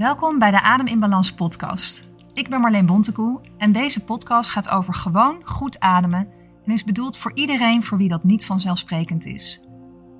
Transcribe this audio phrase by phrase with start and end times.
[0.00, 2.10] Welkom bij de Adem in Balans podcast.
[2.32, 6.28] Ik ben Marleen Bontekoe en deze podcast gaat over gewoon goed ademen
[6.64, 9.60] en is bedoeld voor iedereen voor wie dat niet vanzelfsprekend is.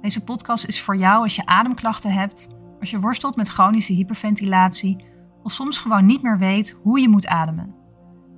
[0.01, 2.49] Deze podcast is voor jou als je ademklachten hebt,
[2.81, 5.05] als je worstelt met chronische hyperventilatie
[5.43, 7.75] of soms gewoon niet meer weet hoe je moet ademen.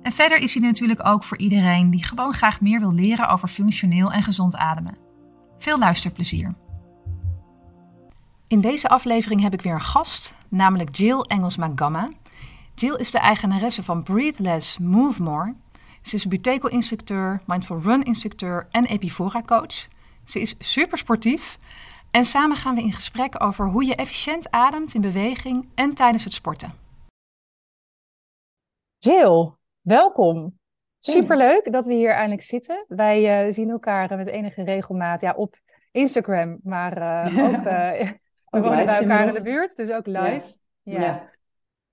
[0.01, 3.47] En verder is hij natuurlijk ook voor iedereen die gewoon graag meer wil leren over
[3.47, 4.97] functioneel en gezond ademen.
[5.57, 6.53] Veel luisterplezier.
[8.53, 12.09] In deze aflevering heb ik weer een gast, namelijk Jill Engelsma Gamma.
[12.75, 15.53] Jill is de eigenaresse van Breathe Less, Move More.
[16.01, 19.87] Ze is Buteco-instructeur, Mindful Run-instructeur en Epifora-coach.
[20.23, 21.59] Ze is super sportief
[22.11, 26.23] en samen gaan we in gesprek over hoe je efficiënt ademt in beweging en tijdens
[26.23, 26.71] het sporten.
[28.97, 30.59] Jill, welkom.
[30.99, 32.85] Superleuk dat we hier eindelijk zitten.
[32.87, 35.55] Wij uh, zien elkaar met enige regelmaat ja, op
[35.91, 36.97] Instagram, maar
[37.27, 38.11] uh, ook uh,
[38.53, 40.55] we wonen bij elkaar in de buurt, dus ook live.
[40.81, 41.01] Ja.
[41.01, 41.31] ja.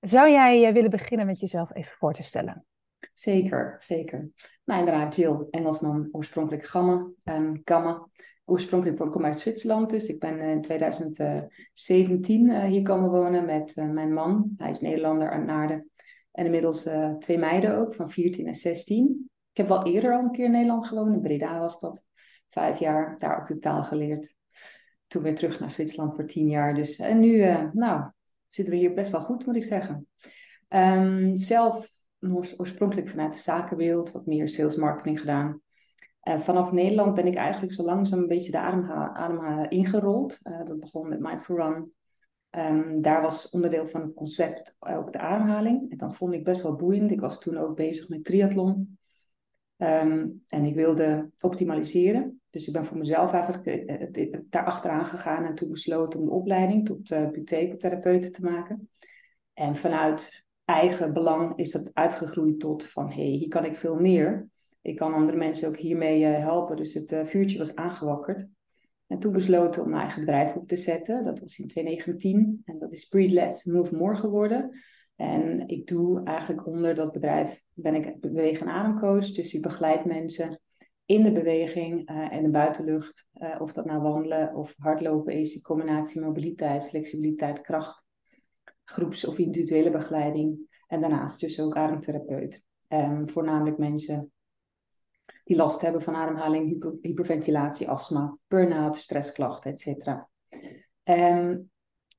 [0.00, 2.64] Zou jij uh, willen beginnen met jezelf even voor te stellen?
[3.12, 4.30] Zeker, zeker.
[4.64, 7.10] Nou, inderdaad, Jill Engelsman, oorspronkelijk Gamma.
[7.24, 8.08] Um, Gamma.
[8.44, 13.76] Oorspronkelijk kom ik uit Zwitserland, dus ik ben in 2017 uh, hier komen wonen met
[13.76, 14.54] uh, mijn man.
[14.56, 15.90] Hij is Nederlander uit Naarden.
[16.32, 19.30] En inmiddels uh, twee meiden ook, van 14 en 16.
[19.50, 22.02] Ik heb wel eerder al een keer in Nederland gewoond, in Breda was dat.
[22.48, 24.34] Vijf jaar, daar ook de taal geleerd
[25.10, 26.74] toen weer terug naar Zwitserland voor tien jaar.
[26.74, 28.10] Dus, en nu, uh, nou,
[28.46, 30.06] zitten we hier best wel goed, moet ik zeggen.
[30.68, 31.88] Um, zelf
[32.56, 35.60] oorspronkelijk vanuit de zakenwereld, wat meer sales marketing gedaan.
[36.28, 40.38] Uh, vanaf Nederland ben ik eigenlijk zo langzaam een beetje de ademhalen adem ingerold.
[40.42, 41.92] Uh, dat begon met Mindful Run.
[42.50, 45.90] Um, daar was onderdeel van het concept ook de ademhaling.
[45.90, 47.10] En dat vond ik best wel boeiend.
[47.10, 48.98] Ik was toen ook bezig met triathlon.
[49.82, 52.40] Um, en ik wilde optimaliseren.
[52.50, 56.26] Dus ik ben voor mezelf eigenlijk eh, eh, daar achteraan gegaan en toen besloten om
[56.26, 58.88] de opleiding tot uh, te maken.
[59.54, 63.96] En vanuit eigen belang is dat uitgegroeid tot van hé, hey, hier kan ik veel
[63.96, 64.48] meer.
[64.82, 66.76] Ik kan andere mensen ook hiermee helpen.
[66.76, 68.46] Dus het vuurtje was aangewakkerd.
[69.06, 71.24] En toen besloten om mijn eigen bedrijf op te zetten.
[71.24, 72.62] Dat was in 2019.
[72.64, 74.70] En dat is Breathe Less, Move More geworden.
[75.20, 79.32] En ik doe eigenlijk onder dat bedrijf, ben ik beweeg- en ademcoach.
[79.32, 80.60] Dus ik begeleid mensen
[81.04, 83.28] in de beweging uh, en de buitenlucht.
[83.34, 88.02] Uh, of dat nou wandelen of hardlopen is, in combinatie mobiliteit, flexibiliteit, kracht,
[88.84, 90.58] groeps- of individuele begeleiding.
[90.86, 92.62] En daarnaast dus ook ademtherapeut.
[92.88, 94.32] Um, voornamelijk mensen
[95.44, 100.06] die last hebben van ademhaling, hyper hyperventilatie, astma, burn-out, stressklachten, etc.
[101.04, 101.70] Um,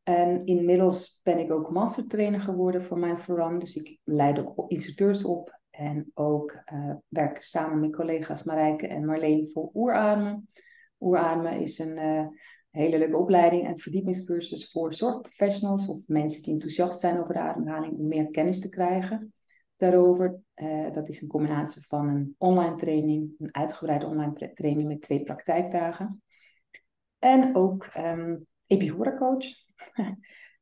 [0.03, 3.59] en inmiddels ben ik ook mastertrainer geworden voor Mindful Run.
[3.59, 9.05] Dus ik leid ook instructeurs op en ook uh, werk samen met collega's Marijke en
[9.05, 10.49] Marleen voor Oerademen.
[10.99, 12.27] Oerademen is een uh,
[12.69, 17.97] hele leuke opleiding en verdiepingscursus voor zorgprofessionals of mensen die enthousiast zijn over de ademhaling
[17.97, 19.33] om meer kennis te krijgen
[19.81, 20.39] daarover.
[20.55, 25.23] Uh, dat is een combinatie van een online training, een uitgebreide online training met twee
[25.23, 26.21] praktijkdagen.
[27.19, 29.45] En ook um, Epihora Coach.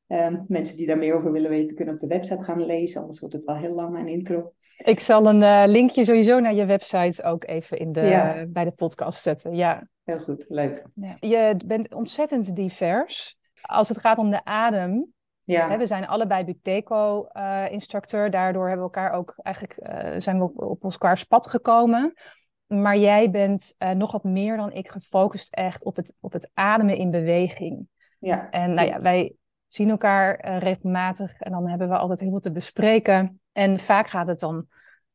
[0.07, 3.19] Um, mensen die daar meer over willen weten, kunnen op de website gaan lezen, anders
[3.19, 4.53] wordt het wel heel lang mijn intro.
[4.77, 8.45] Ik zal een uh, linkje sowieso naar je website ook even in de, ja.
[8.47, 9.55] bij de podcast zetten.
[9.55, 9.87] Ja.
[10.03, 10.83] Heel goed, leuk.
[10.93, 11.17] Ja.
[11.19, 13.37] Je bent ontzettend divers.
[13.61, 15.13] Als het gaat om de adem,
[15.53, 15.77] ja.
[15.77, 18.25] We zijn allebei Buteco-instructeur.
[18.25, 22.13] Uh, Daardoor hebben we elkaar ook eigenlijk uh, zijn we op, op elkaars pad gekomen.
[22.67, 26.49] Maar jij bent uh, nog wat meer dan ik gefocust echt op het, op het
[26.53, 27.87] ademen in beweging.
[28.19, 28.49] Ja.
[28.49, 29.33] En nou ja, wij
[29.67, 33.41] zien elkaar regelmatig en dan hebben we altijd heel veel te bespreken.
[33.51, 34.65] En vaak gaat het dan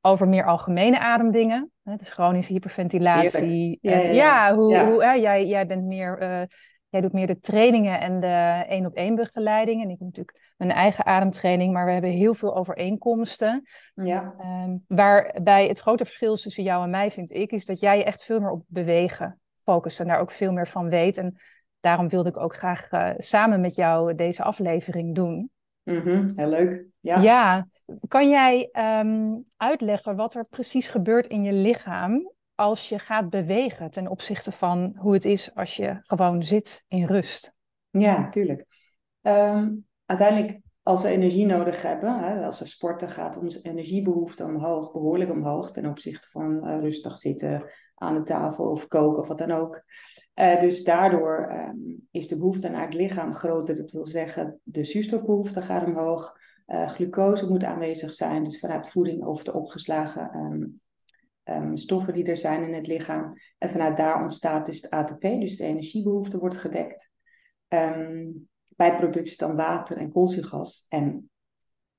[0.00, 1.70] over meer algemene ademdingen.
[1.82, 3.78] Het is chronische hyperventilatie.
[3.81, 4.12] Ja, ja, ja.
[4.12, 6.22] ja, hoe, hoe hè, jij, jij bent meer.
[6.22, 6.42] Uh,
[6.88, 9.82] jij doet meer de trainingen en de één op één begeleiding.
[9.82, 13.62] En ik heb natuurlijk mijn eigen ademtraining, maar we hebben heel veel overeenkomsten.
[13.94, 14.34] Ja.
[14.65, 18.04] Um, waarbij het grote verschil tussen jou en mij, vind ik, is dat jij je
[18.04, 21.19] echt veel meer op bewegen focust en daar ook veel meer van weet.
[21.19, 21.36] En
[21.84, 25.50] daarom wilde ik ook graag uh, samen met jou deze aflevering doen.
[25.83, 26.84] Mm -hmm, heel leuk.
[27.00, 27.21] Ja.
[27.21, 27.66] ja.
[28.09, 28.69] Kan jij
[29.01, 34.53] um, uitleggen wat er precies gebeurt in je lichaam als je gaat bewegen ten opzichte
[34.53, 37.54] van hoe het is als je gewoon zit in rust?
[37.91, 38.65] Ja, tuurlijk.
[39.22, 44.92] Um, uiteindelijk, als we energie nodig hebben, hè, als we sporten, gaat onze energiebehoefte omhoog,
[44.92, 47.65] behoorlijk omhoog ten opzichte van uh, rustig zitten
[47.95, 49.83] aan de tafel of koken of wat dan ook.
[50.34, 53.75] Uh, dus daardoor um, is de behoefte naar het lichaam groter.
[53.75, 56.36] Dat wil zeggen, de zuurstofbehoefte gaat omhoog.
[56.66, 60.80] Uh, glucose moet aanwezig zijn, dus vanuit voeding of de opgeslagen um,
[61.45, 63.33] um, stoffen die er zijn in het lichaam.
[63.59, 67.10] En vanuit daar ontstaat dus het ATP, dus de energiebehoefte wordt gedekt.
[68.76, 70.86] Productie dan water en koolzuurgas.
[70.88, 71.30] En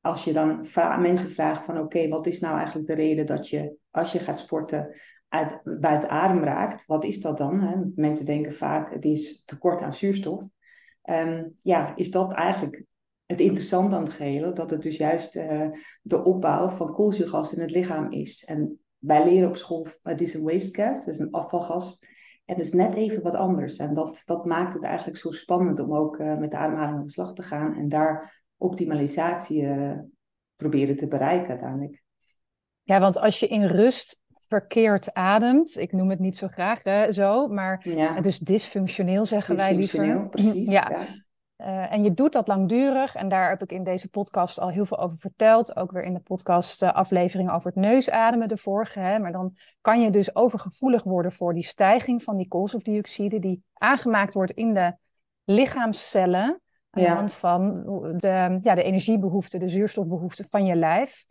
[0.01, 0.67] als je dan
[1.01, 4.39] mensen vraagt van oké, wat is nou eigenlijk de reden dat je als je gaat
[4.39, 4.95] sporten
[5.27, 7.59] uit, buiten adem raakt, wat is dat dan?
[7.59, 7.75] Hè?
[7.95, 10.43] Mensen denken vaak het is tekort aan zuurstof.
[11.09, 12.83] Um, ja, is dat eigenlijk
[13.25, 15.67] het interessante aan het gehele, dat het dus juist uh,
[16.01, 18.45] de opbouw van koolzuurgas in het lichaam is.
[18.45, 22.05] En wij leren op school, het is een waste gas, het is een afvalgas.
[22.45, 23.77] En dat is net even wat anders.
[23.77, 27.05] En dat, dat maakt het eigenlijk zo spannend om ook uh, met de ademhaling aan
[27.05, 27.75] de slag te gaan.
[27.75, 29.91] En daar optimalisatie uh,
[30.55, 32.03] proberen te bereiken uiteindelijk.
[32.83, 37.11] Ja, want als je in rust verkeerd ademt, ik noem het niet zo graag hè,
[37.11, 38.21] zo, maar ja.
[38.21, 40.29] dus dysfunctioneel zeggen wij liever.
[40.29, 40.89] Precies, ja.
[40.89, 41.05] ja.
[41.57, 44.85] Uh, en je doet dat langdurig, en daar heb ik in deze podcast al heel
[44.85, 45.75] veel over verteld.
[45.75, 48.99] Ook weer in de podcast uh, aflevering over het neusademen, de vorige.
[48.99, 49.19] Hè?
[49.19, 54.33] Maar dan kan je dus overgevoelig worden voor die stijging van die koolstofdioxide, die aangemaakt
[54.33, 54.95] wordt in de
[55.43, 56.61] lichaamscellen.
[56.89, 57.83] Aan de hand van
[58.17, 61.25] de, ja, de energiebehoeften, de zuurstofbehoeften van je lijf.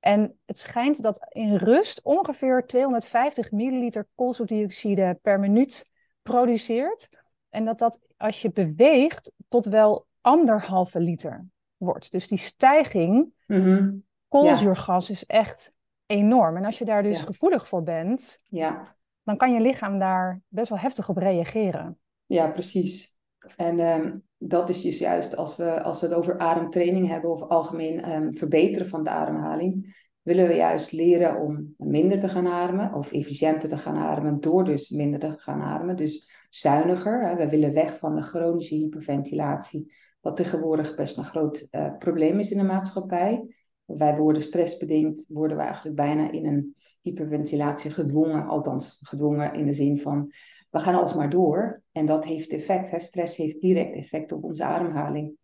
[0.00, 5.90] En het schijnt dat in rust ongeveer 250 milliliter koolstofdioxide per minuut
[6.22, 7.08] produceert.
[7.52, 11.46] En dat dat als je beweegt tot wel anderhalve liter
[11.76, 12.10] wordt.
[12.10, 13.94] Dus die stijging mhm.
[14.28, 15.76] koolzuurgas is echt
[16.06, 16.56] enorm.
[16.56, 18.96] En als je daar dus gevoelig voor bent, ja.
[19.22, 21.98] dan kan je lichaam daar best wel heftig op reageren.
[22.26, 23.16] Ja, precies.
[23.56, 27.42] En ehm, dat is dus juist als we, als we het over ademtraining hebben of
[27.42, 32.94] algemeen um, verbeteren van de ademhaling, willen we juist leren om minder te gaan ademen
[32.94, 35.96] of efficiënter te gaan ademen door dus minder te gaan ademen.
[35.96, 37.36] Dus zuiniger.
[37.36, 42.50] We willen weg van de chronische hyperventilatie, wat tegenwoordig best een groot uh, probleem is
[42.50, 43.54] in de maatschappij.
[43.84, 49.72] Wij worden stressbedingt, worden we eigenlijk bijna in een hyperventilatie gedwongen, althans gedwongen in de
[49.72, 50.32] zin van
[50.70, 51.82] we gaan alsmaar door.
[51.92, 53.02] En dat heeft effect.
[53.02, 55.36] Stress heeft direct effect op onze ademhaling.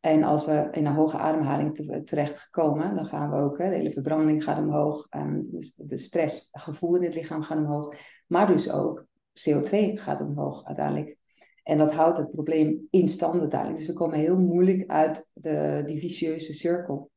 [0.00, 3.74] En als we in een hoge ademhaling te, terechtkomen, dan gaan we ook, hè, de
[3.74, 7.94] hele verbranding gaat omhoog, um, dus de stressgevoel in het lichaam gaat omhoog,
[8.26, 9.06] maar dus ook
[9.48, 11.16] CO2 gaat omhoog uiteindelijk.
[11.62, 13.78] En dat houdt het probleem in stand uiteindelijk.
[13.78, 17.10] Dus we komen heel moeilijk uit de, die vicieuze cirkel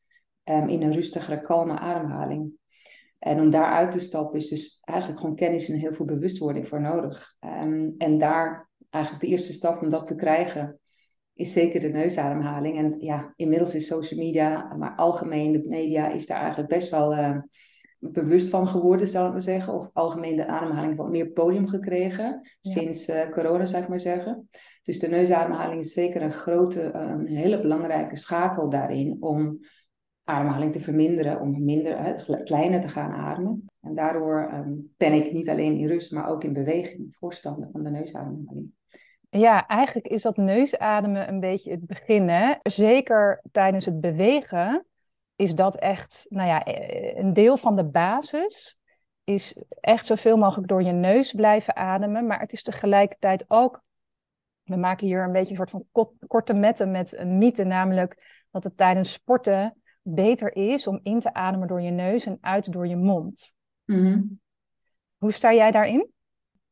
[0.43, 2.51] um, in een rustigere, kalme ademhaling.
[3.19, 6.81] En om daaruit te stappen is dus eigenlijk gewoon kennis en heel veel bewustwording voor
[6.81, 7.35] nodig.
[7.63, 10.79] Um, en daar eigenlijk de eerste stap om dat te krijgen,
[11.33, 12.77] is zeker de neusademhaling.
[12.77, 17.13] En ja, inmiddels is social media, maar algemeen de media, is daar eigenlijk best wel
[17.13, 17.37] uh,
[18.11, 19.73] bewust van geworden, zou we zeggen.
[19.73, 24.49] Of algemeen de ademhaling wat meer podium gekregen sinds uh, corona, zou ik maar zeggen.
[24.83, 29.59] Dus de neusademhaling is zeker een grote, een hele belangrijke schakel daarin om
[30.23, 33.65] ademhaling te verminderen, om minder, kleiner te gaan ademen.
[33.81, 37.83] En daardoor um, ben ik niet alleen in rust, maar ook in beweging voorstander van
[37.83, 38.71] de neusademhaling.
[39.29, 42.29] Ja, eigenlijk is dat neusademen een beetje het begin.
[42.29, 42.53] Hè?
[42.61, 44.85] Zeker tijdens het bewegen
[45.35, 48.81] is dat echt, nou ja, eh, een deel van de basis.
[49.23, 52.27] Is echt zoveel mogelijk door je neus blijven ademen.
[52.27, 53.81] Maar het is tegelijkertijd ook.
[54.63, 55.85] We maken hier een beetje een soort van
[56.27, 61.33] korte metten met een mythe, namelijk dat het tijdens sporten beter is om in te
[61.33, 63.55] ademen door je neus en uit door je mond.
[63.85, 64.21] Mhm.
[65.17, 66.11] Hoe sta jij daarin?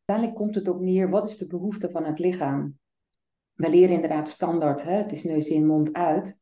[0.06, 2.80] Uiteindelijk komt het op neer, wat is de behoefte van het lichaam?
[3.54, 4.94] We leren inderdaad standaard, hè?
[4.94, 6.40] het is neus in, mond uit.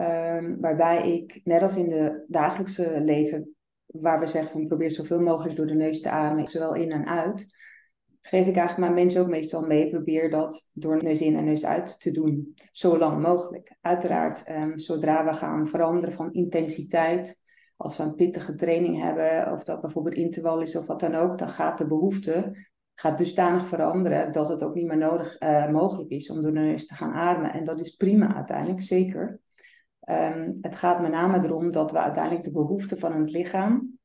[0.00, 3.54] Um, waarbij ik, net als in de dagelijkse leven,
[3.86, 7.06] waar we zeggen van probeer zoveel mogelijk door de neus te ademen, zowel in en
[7.06, 7.46] uit,
[8.20, 11.64] geef ik eigenlijk mijn mensen ook meestal mee, probeer dat door neus in en neus
[11.64, 13.76] uit te doen, zo lang mogelijk.
[13.80, 17.38] Uiteraard, um, zodra we gaan veranderen van intensiteit,
[17.76, 21.38] als we een pittige training hebben, of dat bijvoorbeeld interval is of wat dan ook,
[21.38, 22.52] dan gaat de behoefte
[22.94, 26.60] gaat dusdanig veranderen dat het ook niet meer nodig uh, mogelijk is om door de
[26.60, 27.52] neus te gaan ademen.
[27.52, 29.40] En dat is prima uiteindelijk, zeker.
[30.10, 33.98] Um, het gaat met name erom dat we uiteindelijk de behoeften van het lichaam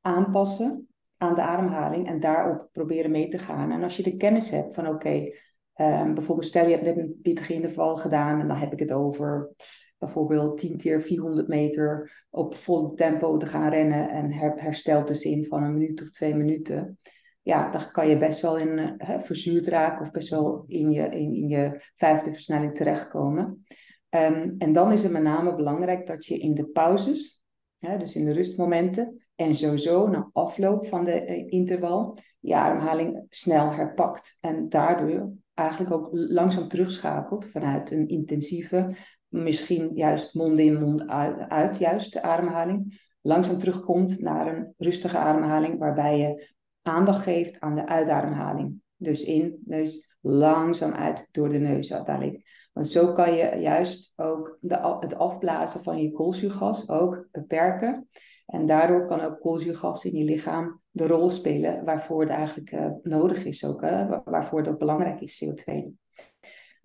[0.00, 3.72] aanpassen aan de ademhaling en daarop proberen mee te gaan.
[3.72, 5.30] En als je de kennis hebt van oké,
[5.76, 8.92] um, bijvoorbeeld stel je hebt net een pittige interval gedaan en dan heb ik het
[8.92, 9.50] over
[9.98, 15.24] bijvoorbeeld 10 keer 400 meter op volle tempo te gaan rennen en her herstelt dus
[15.24, 16.98] in van een minuut of twee minuten
[17.44, 21.02] ja, dan kan je best wel in uh, verzuurd raken of best wel in je,
[21.02, 23.64] in, in je vijfde versnelling terechtkomen.
[24.14, 27.44] Um, en dan is het met name belangrijk dat je in de pauzes,
[27.78, 33.26] hè, dus in de rustmomenten, en sowieso na afloop van de uh, interval, je ademhaling
[33.28, 34.36] snel herpakt.
[34.40, 38.94] En daardoor eigenlijk ook langzaam terugschakelt vanuit een intensieve,
[39.28, 43.02] misschien juist mond in, mond uit, uit juist de ademhaling.
[43.20, 46.52] Langzaam terugkomt naar een rustige ademhaling waarbij je
[46.82, 48.82] aandacht geeft aan de uitademhaling.
[49.04, 52.68] Dus in, neus, langzaam uit door de neus uiteindelijk.
[52.72, 58.08] Want zo kan je juist ook de, het afblazen van je koolzuurgas ook beperken.
[58.46, 62.90] En daardoor kan ook koolzuurgas in je lichaam de rol spelen waarvoor het eigenlijk uh,
[63.02, 63.80] nodig is, ook,
[64.24, 65.72] waarvoor het ook belangrijk is, CO2.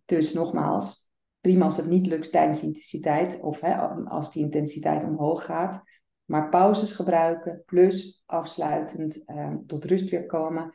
[0.05, 1.11] Dus nogmaals,
[1.41, 5.81] prima als het niet lukt tijdens intensiteit of hè, als die intensiteit omhoog gaat.
[6.25, 10.73] Maar pauzes gebruiken, plus afsluitend uh, tot rust weer komen.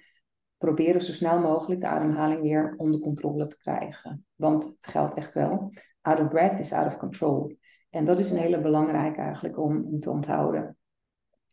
[0.65, 4.27] Proberen zo snel mogelijk de ademhaling weer onder controle te krijgen.
[4.35, 5.73] Want het geldt echt wel.
[6.01, 7.57] Out of breath is out of control.
[7.91, 10.77] En dat is een hele belangrijke eigenlijk om, om te onthouden.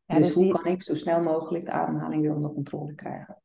[0.06, 3.42] dus, dus hoe kan ik zo snel mogelijk de ademhaling weer onder controle krijgen?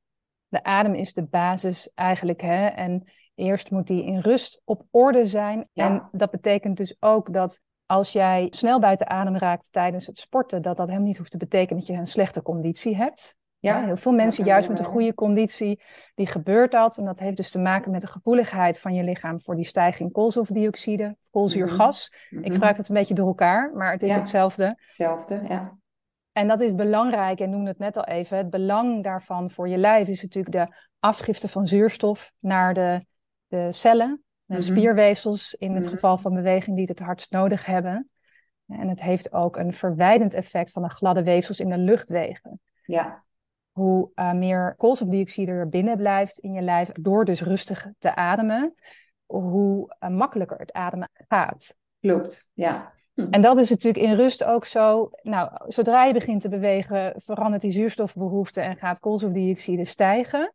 [0.49, 2.41] De adem is de basis eigenlijk.
[2.41, 2.67] Hè?
[2.67, 3.03] En
[3.35, 5.69] eerst moet die in rust op orde zijn.
[5.73, 10.63] En dat betekent dus ook dat als jij snel buiten adem raakt tijdens het sporten,
[10.63, 13.37] dat dat helemaal niet hoeft te betekenen dat je een slechte conditie hebt.
[13.59, 15.83] Ja, heel veel mensen, juist met een goede conditie,
[16.15, 16.99] die gebeurt dat.
[16.99, 20.13] En dat heeft dus te maken met de gevoeligheid van je lichaam voor die stijging
[20.13, 22.13] koolstofdioxide, koolzuurgas.
[22.31, 22.45] Mhm.
[22.45, 24.75] Ik gebruik het een beetje door elkaar, maar het is hetzelfde.
[24.79, 25.79] Hetzelfde, ja.
[26.33, 28.37] En dat is belangrijk, en noemde het net al even.
[28.37, 33.07] Het belang daarvan voor je lijf is natuurlijk de afgifte van zuurstof naar de,
[33.47, 34.63] de cellen, de mhm.
[34.63, 38.11] spierweefsels in het geval van beweging die het het hardst nodig hebben.
[38.67, 42.61] En het heeft ook een verwijdend effect van de gladde weefsels in de luchtwegen.
[42.83, 43.25] Ja
[43.77, 48.75] hoe uh, meer koolstofdioxide er binnen blijft in je lijf, door dus rustig te ademen,
[49.27, 51.75] hoe uh, makkelijker het ademen gaat.
[52.01, 52.93] Klopt, ja.
[53.15, 53.27] Hm.
[53.31, 55.11] En dat is natuurlijk in rust ook zo.
[55.23, 60.55] Nou, zodra je begint te bewegen, verandert die zuurstofbehoefte en gaat koolstofdioxide stijgen.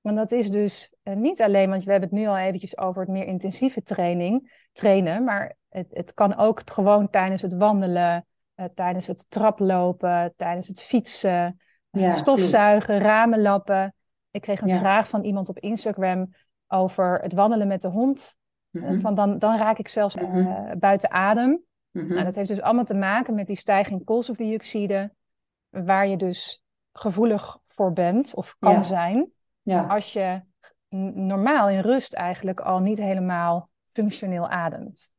[0.00, 3.00] Want dat is dus uh, niet alleen, want we hebben het nu al eventjes over
[3.00, 8.26] het meer intensieve training, trainen, maar het, het kan ook gewoon tijdens het wandelen,
[8.74, 11.58] tijdens het traplopen, tijdens het fietsen,
[11.94, 13.94] ja, stofzuigen, ramen lappen.
[14.30, 16.34] Ik kreeg een vraag van iemand op Instagram
[16.66, 18.36] over het wandelen met de hond.
[18.70, 21.62] Mm van dan, dan raak ik zelfs uh, buiten adem.
[21.90, 25.12] Mm nou, dat heeft dus allemaal te maken met die stijging koolstofdioxide,
[25.68, 29.30] waar je dus gevoelig voor bent of kan zijn.
[29.88, 30.42] Als je
[31.14, 35.12] normaal in rust eigenlijk al niet helemaal functioneel ademt.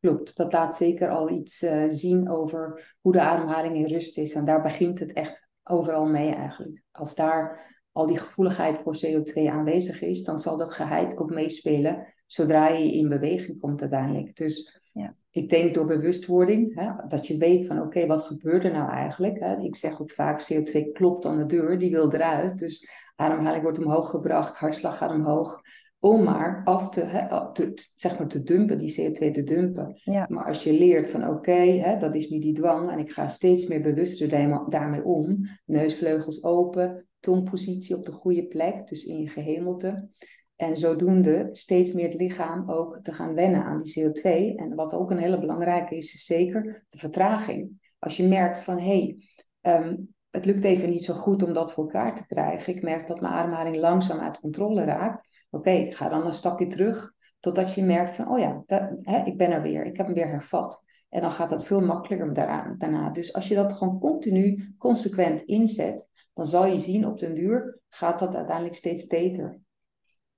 [0.00, 4.34] Klopt, dat laat zeker al iets uh, zien over hoe de ademhaling in rust is.
[4.34, 6.82] En daar begint het echt overal mee eigenlijk.
[6.92, 12.06] Als daar al die gevoeligheid voor CO2 aanwezig is, dan zal dat geheid ook meespelen
[12.26, 14.36] zodra je in beweging komt uiteindelijk.
[14.36, 15.14] Dus ja.
[15.30, 19.38] ik denk door bewustwording, hè, dat je weet van oké, wat gebeurt er nou eigenlijk?
[19.38, 19.56] Hè?
[19.56, 22.58] Ik zeg ook vaak, CO2 klopt aan de deur, die wil eruit.
[22.58, 25.60] Dus ademhaling wordt omhoog gebracht, hartslag gaat omhoog
[25.98, 30.00] om maar af te, hè, te, zeg maar te dumpen, die CO2 te dumpen.
[30.04, 33.66] Maar als je leert van oké, dat is nu die dwang en ik ga steeds
[33.66, 34.28] meer bewuster
[34.68, 40.08] daarmee om, neusvleugels open, tongpositie op de goede plek, dus in je gehemelte.
[40.56, 44.54] En zodoende steeds meer het lichaam ook te gaan wennen aan die CO2.
[44.56, 47.70] En wat ook een hele belangrijke is, is zeker de vertraging.
[47.98, 49.16] Als je merkt van hé, hey,
[49.60, 49.96] ehm,
[50.30, 52.74] het lukt even niet zo goed om dat voor elkaar te krijgen.
[52.74, 55.37] Ik merk dat mijn ademhaling langzaam uit controle raakt.
[55.50, 58.62] Oké, ga dan een stapje terug totdat je merkt van, oh ja,
[59.02, 60.82] hè, ik ben er weer, ik heb hem weer hervat.
[61.08, 62.34] En dan gaat dat veel makkelijker
[62.78, 63.10] daarna.
[63.10, 67.80] Dus als je dat gewoon continu, consequent inzet, dan zal je zien op den duur
[67.88, 69.60] gaat dat uiteindelijk steeds beter.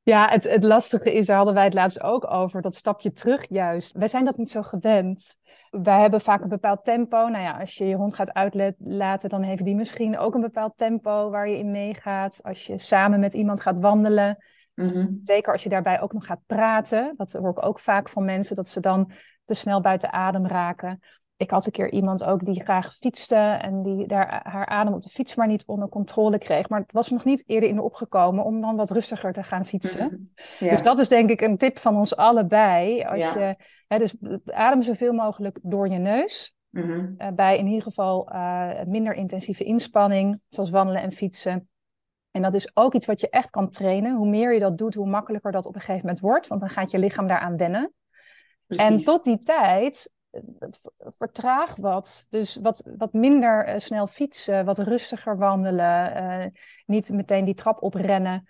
[0.02, 3.49] Ja, het, het lastige is, daar hadden wij het laatst ook over, dat stapje terug
[3.49, 3.97] juist.
[3.97, 5.37] Wij zijn dat niet zo gewend.
[5.71, 7.29] Wij hebben vaak een bepaald tempo.
[7.29, 10.73] Nou ja, als je je hond gaat uitlaten, dan heeft die misschien ook een bepaald
[10.76, 12.40] tempo waar je in meegaat.
[12.43, 14.38] Als je samen met iemand gaat wandelen,
[14.84, 15.06] mhm.
[15.22, 17.14] zeker als je daarbij ook nog gaat praten.
[17.16, 19.10] Dat hoor ik ook vaak van mensen, dat ze dan
[19.44, 21.00] te snel buiten adem raken
[21.40, 25.02] ik had een keer iemand ook die graag fietste en die daar haar adem op
[25.02, 26.68] de fiets maar niet onder controle kreeg.
[26.68, 30.30] Maar het was nog niet eerder in opgekomen om dan wat rustiger te gaan fietsen.
[30.58, 30.70] Mhm.
[30.70, 33.02] Dus dat is denk ik een tip van ons allebei.
[33.04, 33.56] Als je,
[33.88, 34.14] hè, dus
[34.46, 36.54] adem zoveel mogelijk door je neus.
[36.70, 37.06] Mhm.
[37.16, 41.68] Eh, bij in ieder geval uh, minder intensieve inspanning, zoals wandelen en fietsen.
[42.30, 44.16] En dat is ook iets wat je echt kan trainen.
[44.16, 46.46] Hoe meer je dat doet, hoe makkelijker dat op een gegeven moment wordt.
[46.46, 47.92] Want dan gaat je lichaam daaraan wennen.
[48.66, 48.87] Precies.
[48.87, 50.10] En tot die tijd
[50.96, 52.26] vertraag wat.
[52.28, 56.46] Dus wat, wat minder uh, snel fietsen, wat rustiger wandelen, uh,
[56.87, 58.49] niet meteen die trap oprennen,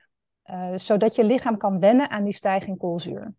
[0.50, 3.34] uh, zodat je lichaam kan wennen aan die stijging koolzuur.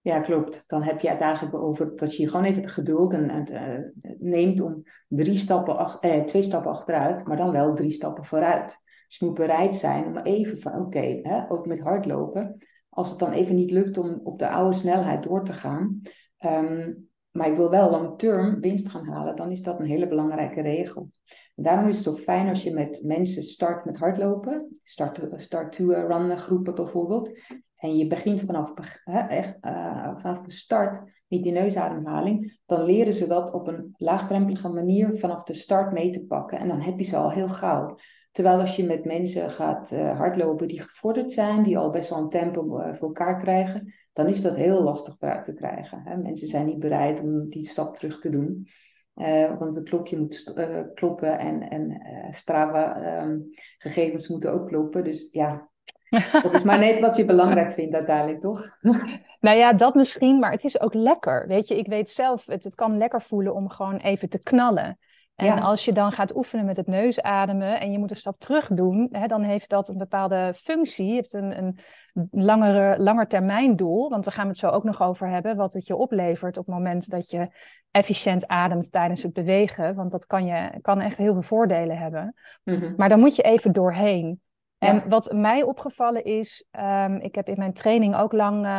[0.00, 0.64] Ja, klopt.
[0.66, 4.82] Dan heb je het eigenlijk over dat je gewoon even het geduld en, neemt om
[5.08, 8.82] drie stappen ach, twee stappen achteruit, maar dan wel drie stappen vooruit.
[9.10, 12.56] Dus je moet bereid zijn om even van oké, ook met hardlopen,
[12.88, 16.00] als het dan even niet lukt om op de oude snelheid door te gaan,
[16.44, 20.08] um, maar ik wil wel long term winst gaan halen, dan is dat een hele
[20.08, 21.10] belangrijke regel.
[21.54, 26.38] daarom is het zo fijn als je met mensen start met hardlopen, start, to run
[26.38, 27.30] groepen bijvoorbeeld.
[27.76, 28.74] En je begint vanaf,
[29.28, 34.68] echt, uh, vanaf de start met je neusademhaling, dan leren ze dat op een laagdrempelige
[34.68, 36.58] manier vanaf de start mee te pakken.
[36.58, 37.96] En dan heb je ze al heel gauw.
[38.30, 42.18] Terwijl als je met mensen gaat uh, hardlopen die gevorderd zijn, die al best wel
[42.18, 46.02] een tempo uh, voor elkaar krijgen, dan is dat heel lastig eruit te krijgen.
[46.04, 46.16] Hè?
[46.16, 48.68] Mensen zijn niet bereid om die stap terug te doen.
[49.14, 50.52] Uh, want het klokje moet
[50.94, 55.04] kloppen en, en Strava-gegevens ehm, moeten ook kloppen.
[55.04, 55.70] Dus ja,
[56.42, 58.78] dat is maar net wat je belangrijk vindt uiteindelijk, toch?
[59.40, 61.46] nou ja, dat misschien, maar het is ook lekker.
[61.46, 64.98] Weet je, ik weet zelf, het, het kan lekker voelen om gewoon even te knallen.
[65.40, 68.68] En als je dan gaat oefenen met het neusademen en je moet een stap terug
[68.68, 71.06] doen, hè, dan heeft dat een bepaalde functie.
[71.06, 71.78] Je hebt een, een
[72.30, 75.72] langere, langer termijn doel, want daar gaan we het zo ook nog over hebben, wat
[75.72, 77.48] het je oplevert op het moment dat je
[77.90, 79.94] efficiënt ademt tijdens het bewegen.
[79.94, 82.34] Want dat kan, je, kan echt heel veel voordelen hebben.
[82.64, 82.92] Mhm.
[82.96, 84.40] Maar dan moet je even doorheen.
[84.80, 88.70] En wat mij opgevallen is, um, ik heb in mijn training ook lang uh,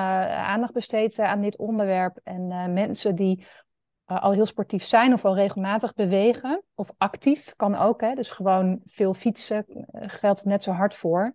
[0.48, 2.20] aandacht besteed uh, aan dit onderwerp.
[2.24, 3.46] En uh, mensen die
[4.20, 8.82] al heel sportief zijn of al regelmatig bewegen, of actief kan ook, hè, dus gewoon
[8.86, 11.34] veel fietsen geldt net zo hard voor.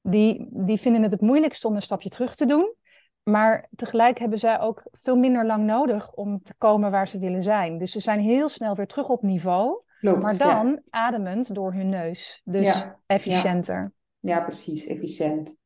[0.00, 2.74] Die, die vinden het het moeilijkst om een stapje terug te doen.
[3.22, 7.42] Maar tegelijk hebben zij ook veel minder lang nodig om te komen waar ze willen
[7.42, 7.78] zijn.
[7.78, 12.40] Dus ze zijn heel snel weer terug op niveau maar dan ademend door hun neus.
[12.44, 13.92] Dus efficiënter.
[14.20, 14.40] Ja.
[14.40, 15.56] precies, efficiënt.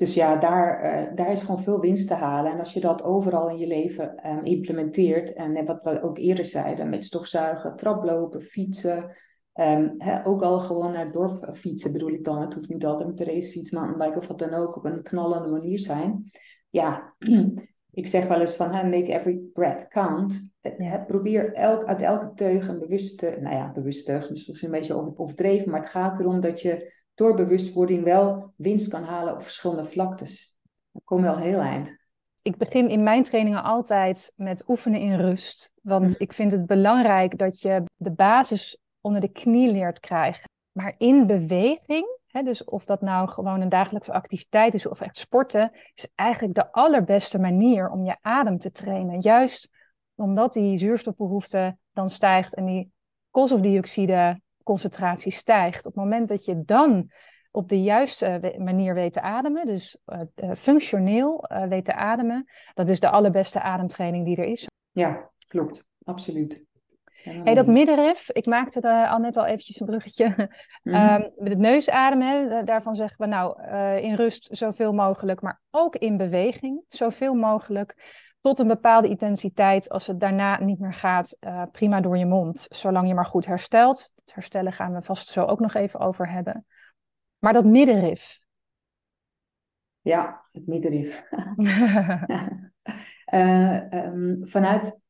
[0.00, 2.52] Dus ja, daar, uh, daar is gewoon veel winst te halen.
[2.52, 6.46] En als je dat overal in je leven um, implementeert, en wat we ook eerder
[6.46, 9.16] zeiden, met stofzuigen, traplopen, fietsen,
[9.54, 12.40] um, ook al gewoon naar het dorp fietsen bedoel ik dan.
[12.40, 15.48] Het hoeft niet altijd met de racefiets, mountainbike of wat dan ook, op een knallende
[15.48, 16.30] manier zijn.
[16.70, 17.14] Ja,
[17.92, 20.52] ik zeg wel eens van, make every breath count.
[20.60, 24.80] Eh, probeer elk, uit elke teug een bewuste, nou ja, bewuste teug, dus misschien een
[24.80, 29.42] beetje overdreven, maar het gaat erom dat je door bewustwording wel winst kan halen op
[29.42, 30.56] verschillende vlaktes.
[30.92, 31.98] Dan kom je al heel eind.
[32.42, 35.72] Ik begin in mijn trainingen altijd met oefenen in rust.
[35.82, 36.22] Want hm.
[36.22, 40.50] ik vind het belangrijk dat je de basis onder de knie leert krijgen.
[40.72, 45.70] Maar in beweging dus of dat nou gewoon een dagelijkse activiteit is of echt sporten,
[45.94, 49.20] is eigenlijk de allerbeste manier om je adem te trainen.
[49.20, 49.68] Juist
[50.14, 52.92] omdat die zuurstofbehoefte dan stijgt en die
[53.30, 55.86] koolstofdioxide concentratie stijgt.
[55.86, 57.10] Op het moment dat je dan
[57.50, 62.88] op de juiste manier weet te ademen, dus uh, functioneel uh, weet te ademen, dat
[62.88, 64.66] is de allerbeste ademtraining die er is.
[64.90, 66.68] Ja, klopt, absoluut.
[67.22, 70.34] Hey, dat middenrif, ik maakte er al net al eventjes een bruggetje.
[70.82, 75.96] Mm met het neusademen, daarvan zeggen we nou uh, in rust zoveel mogelijk, maar ook
[75.96, 77.94] in beweging zoveel mogelijk.
[78.40, 82.66] Tot een bepaalde intensiteit, als het daarna niet meer gaat, uh, prima door je mond.
[82.68, 84.12] Zolang je maar goed herstelt.
[84.14, 86.66] Het herstellen gaan we vast zo ook nog even over hebben.
[87.38, 88.40] Maar dat middenrif.
[90.00, 91.28] Ja, het middenrif.
[93.26, 95.00] uh, um, vanuit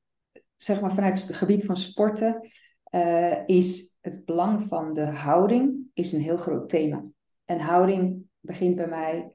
[0.62, 2.51] zeg maar vanuit het gebied van sporten,
[2.90, 7.05] uh, is het belang van de houding is een heel groot thema.
[7.45, 9.33] En houding begint bij mij,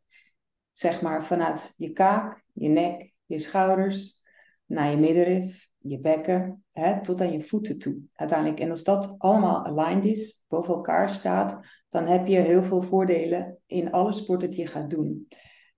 [0.71, 4.23] zeg maar, vanuit je kaak, je nek, je schouders,
[4.65, 8.01] naar je middenrif, je bekken, hè, tot aan je voeten toe.
[8.13, 11.59] Uiteindelijk, en als dat allemaal aligned is, boven elkaar staat,
[11.89, 15.27] dan heb je heel veel voordelen in alle sporten die je gaat doen.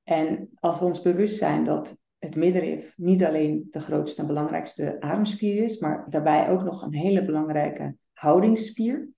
[0.04, 5.02] En als we ons bewust zijn dat het middenrif niet alleen de grootste en belangrijkste
[5.02, 9.10] ademspier is, maar daarbij ook nog een hele belangrijke houdingsspier.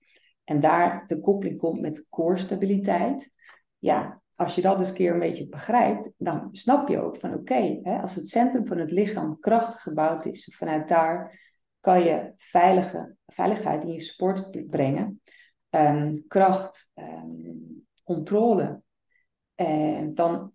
[0.44, 3.32] En daar de koppeling komt met koorstabiliteit.
[3.78, 7.80] Ja, als je dat eens keer een beetje begrijpt, dan snap je ook van oké,
[8.02, 11.40] als het centrum van het lichaam krachtig gebouwd is, vanuit daar
[11.80, 15.20] kan je veilige, veiligheid in je sport brengen.
[15.68, 18.82] Ehm, kracht, um, controle.
[19.54, 20.52] En dan,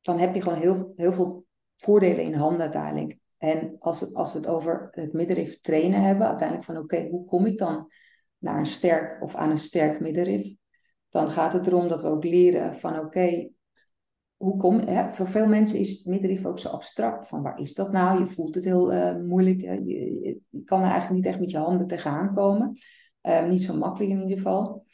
[0.00, 1.46] dan heb je gewoon heel, heel veel
[1.76, 3.18] voordelen in handen uiteindelijk.
[3.38, 7.24] En als, het, als we het over het middenrif trainen hebben, uiteindelijk van oké, hoe
[7.24, 7.90] kom ik dan
[8.38, 10.54] naar een sterk of aan een sterk middenrif?
[11.16, 13.48] Dan gaat het erom dat we ook leren van oké,
[14.36, 17.28] hoe kom hè, Voor veel mensen is het middenrif ook zo abstract.
[17.28, 18.18] Van waar is dat nou?
[18.18, 19.60] Je voelt het heel uh, moeilijk.
[19.60, 22.78] Je, je, kan er eigenlijk niet echt met je handen tegenaan komen.
[23.22, 24.84] Uh, niet zo makkelijk in ieder geval.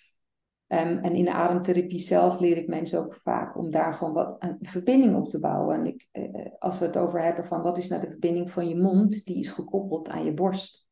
[0.68, 4.36] Um, en in de ademtherapie zelf leer ik mensen ook vaak om daar gewoon wat
[4.38, 5.76] een verbinding op te bouwen.
[5.76, 8.68] En ik, uh, als we het over hebben van wat is nou de verbinding van
[8.68, 10.86] je mond, die is gekoppeld aan je borst.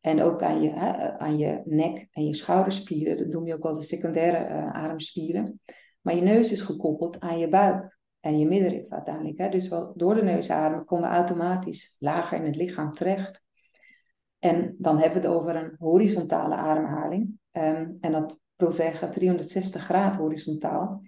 [0.00, 3.16] En ook aan je, uh, aan je nek en je schouderspieren.
[3.16, 5.60] Dat noem je ook wel de secundaire uh, ademspieren.
[6.00, 7.96] Maar je neus is gekoppeld aan je buik.
[8.20, 9.38] en je middenrif uiteindelijk.
[9.38, 9.48] Hè?
[9.48, 13.42] Dus wel, door de neus ademen komen we automatisch lager in het lichaam terecht.
[14.38, 17.38] En dan hebben we het over een horizontale ademhaling.
[17.52, 21.02] Um, en dat wil zeggen 360 graden horizontaal.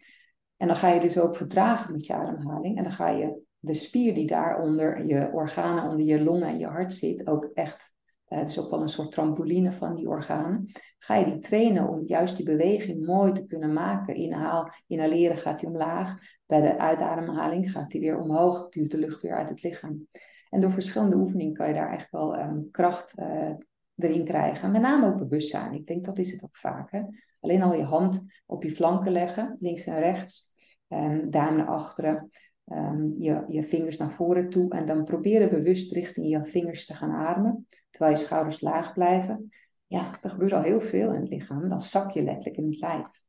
[0.57, 2.77] En dan ga je dus ook vertragen met je ademhaling.
[2.77, 6.59] En dan ga je de spier die daar onder je organen, onder je longen en
[6.59, 7.93] je hart zit, ook echt,
[8.39, 12.03] het is ook wel een soort trampoline van die organen, ga je die trainen om
[12.07, 14.15] juist die beweging mooi te kunnen maken.
[14.15, 16.19] Inhaal, inhaleren gaat hij omlaag.
[16.47, 20.07] Bij de uitademhaling gaat hij weer omhoog, duwt de lucht weer uit het lichaam.
[20.49, 23.51] En door verschillende oefeningen kan je daar echt wel um, kracht uh,
[23.97, 24.71] erin krijgen.
[24.71, 25.73] Met name ook bewustzijn.
[25.73, 26.91] Ik denk dat is het ook vaak.
[26.91, 27.03] Hè?
[27.41, 30.55] Alleen al je hand op je flanken leggen, links en rechts.
[30.89, 32.31] Um, duim naar achteren.
[32.73, 34.71] Um, je, je vingers naar voren toe.
[34.71, 37.67] En dan proberen bewust richting je vingers te gaan ademen.
[37.91, 39.49] Terwijl je schouders laag blijven.
[39.87, 41.69] Ja, er gebeurt al heel veel in het lichaam.
[41.69, 43.23] Dan zak je letterlijk in het lijf.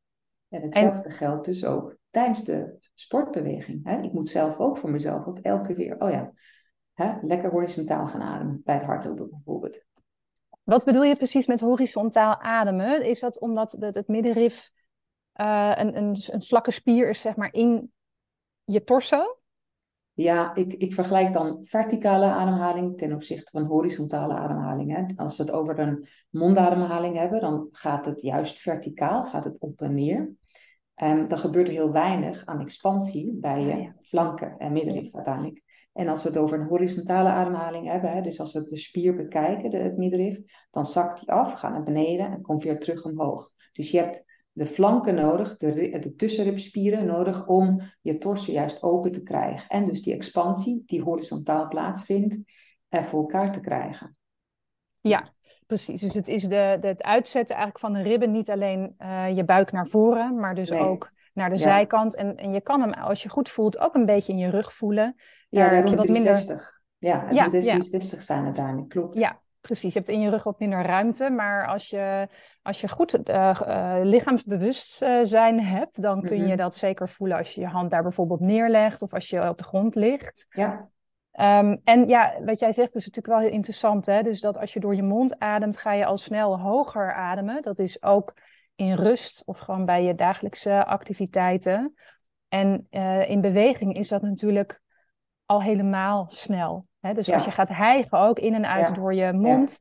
[0.49, 3.85] En hetzelfde geldt dus ook tijdens de sportbeweging.
[3.85, 4.01] Hè?
[4.01, 6.33] Ik moet zelf ook voor mezelf ook elke keer, oh ja,
[6.93, 7.13] hè?
[7.21, 8.61] lekker horizontaal gaan ademen.
[8.63, 9.83] Bij het hardlopen bijvoorbeeld.
[10.63, 13.05] Wat bedoel je precies met horizontaal ademen?
[13.05, 14.69] Is dat omdat het, het middenrif
[15.35, 17.91] uh, een, een, een vlakke spier is, zeg maar, in
[18.63, 19.39] je torso?
[20.13, 24.95] Ja, ik, ik vergelijk dan verticale ademhaling ten opzichte van horizontale ademhaling.
[24.95, 25.23] Hè.
[25.23, 29.81] Als we het over een mondademhaling hebben, dan gaat het juist verticaal, gaat het op
[29.81, 30.35] en neer.
[30.93, 35.61] En dan gebeurt er heel weinig aan expansie bij je ah, flanken en middenrif uiteindelijk.
[35.93, 39.15] En als we het over een horizontale ademhaling hebben, hè, dus als we de spier
[39.15, 43.05] bekijken, de, het middenrif, dan zakt die af, gaat naar beneden en komt weer terug
[43.05, 43.51] omhoog.
[43.73, 49.11] Dus je hebt de flanken nodig, de, de tussenribspieren nodig om je torso juist open
[49.11, 49.69] te krijgen.
[49.69, 52.37] En dus die expansie die horizontaal plaatsvindt,
[52.89, 54.15] er voor elkaar te krijgen.
[55.01, 55.27] Ja,
[55.67, 56.01] precies.
[56.01, 59.43] Dus het is de, de het uitzetten eigenlijk van de ribben, niet alleen uh, je
[59.43, 62.15] buik naar voren, maar dus ook naar de zijkant.
[62.15, 64.73] En, en je kan hem, als je goed voelt, ook een beetje in je rug
[64.73, 65.15] voelen.
[65.49, 66.49] Ja, Daar heb je wat 360.
[66.49, 66.81] minder.
[66.97, 68.25] Ja, het ja, moet 360 ja.
[68.25, 69.17] zijn uiteindelijk, klopt.
[69.17, 69.93] Ja, precies.
[69.93, 71.29] Je hebt in je rug wat minder ruimte.
[71.29, 72.27] Maar als je,
[72.61, 76.57] als je goed uh, uh, lichaamsbewustzijn hebt, dan kun je mhm.
[76.57, 79.63] dat zeker voelen als je je hand daar bijvoorbeeld neerlegt of als je op de
[79.63, 80.47] grond ligt.
[80.49, 80.89] Ja.
[81.39, 84.05] Um, en ja, wat jij zegt is natuurlijk wel heel interessant.
[84.05, 84.23] Hè?
[84.23, 87.61] Dus dat als je door je mond ademt, ga je al snel hoger ademen.
[87.61, 88.33] Dat is ook
[88.75, 91.93] in rust of gewoon bij je dagelijkse activiteiten.
[92.47, 94.81] En uh, in beweging is dat natuurlijk
[95.45, 96.87] al helemaal snel.
[97.01, 99.79] Dus als je gaat hijgen, ook in en uit door je mond.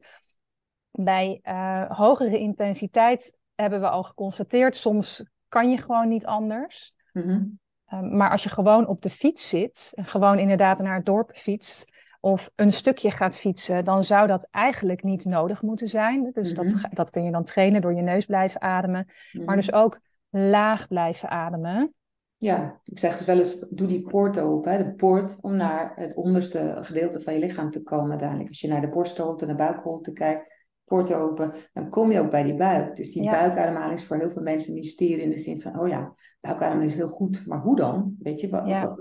[0.91, 6.95] Bij uh, hogere intensiteit hebben we al geconstateerd, soms kan je gewoon niet anders.
[7.13, 8.17] Mm -hmm.
[8.17, 11.91] maar als je gewoon op de fiets zit en gewoon inderdaad naar het dorp fietst,
[12.21, 16.31] of een stukje gaat fietsen, dan zou dat eigenlijk niet nodig moeten zijn.
[16.33, 16.95] Dus dat, mhm.
[16.95, 19.07] dat kun je dan trainen door je neus blijven ademen.
[19.33, 19.57] Maar mhm.
[19.57, 21.95] dus ook laag blijven ademen.
[22.41, 26.15] Ja, ik zeg dus wel eens, doe die poort open, de poort om naar het
[26.15, 28.49] onderste gedeelte van je lichaam te komen uiteindelijk.
[28.49, 32.31] Als je naar de borstholte, naar de buikholte kijkt, poort open, dan kom je ook
[32.31, 32.97] bij die buik.
[32.97, 35.89] Dus die buikademhaling is voor heel veel mensen een mysterie in de zin van, oh
[35.89, 38.17] ja, buikademhaling is heel goed, maar hoe dan?
[38.19, 38.49] Weet je,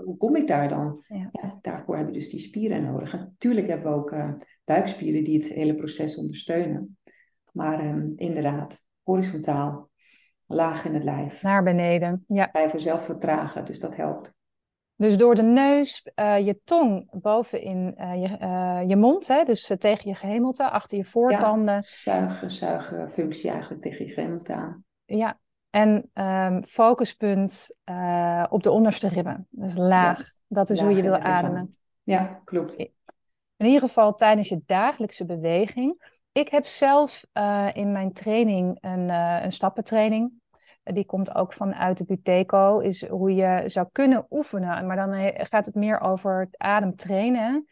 [0.04, 1.04] hoe kom ik daar dan?
[1.06, 1.58] Ja.
[1.60, 3.12] daarvoor heb je dus die spieren nodig.
[3.12, 4.32] Natuurlijk hebben we ook uh,
[4.64, 6.98] buikspieren die het hele proces ondersteunen.
[7.52, 9.89] Maar um, inderdaad, horizontaal,
[10.50, 11.42] laag in het lijf.
[11.42, 12.46] Naar beneden, ja.
[12.46, 14.32] Blijven zelf vertragen, dus dat helpt.
[14.96, 19.44] Dus door de neus, uh, je tong bovenin uh, je, uh, je mond, hè?
[19.44, 21.74] dus tegen je gehemelte, achter je voortanden.
[21.74, 24.84] Ja, zuigen, zuigen functie eigenlijk tegen je gehemelte aan.
[25.04, 25.38] Ja,
[25.70, 27.74] en um, focuspunt
[28.48, 29.46] op de onderste ribben.
[29.50, 31.76] Dus laag, dat is hoe je wil ademen.
[32.02, 32.76] Ja, klopt.
[33.56, 36.18] In ieder geval tijdens je dagelijkse beweging.
[36.32, 37.26] Ik heb zelf
[37.72, 39.08] in mijn training een,
[39.44, 40.39] een stappentraining
[40.82, 44.86] die komt ook vanuit de Buteco, is hoe je zou kunnen oefenen.
[44.86, 47.66] Maar dan eh, gaat het meer over het ademtrainen.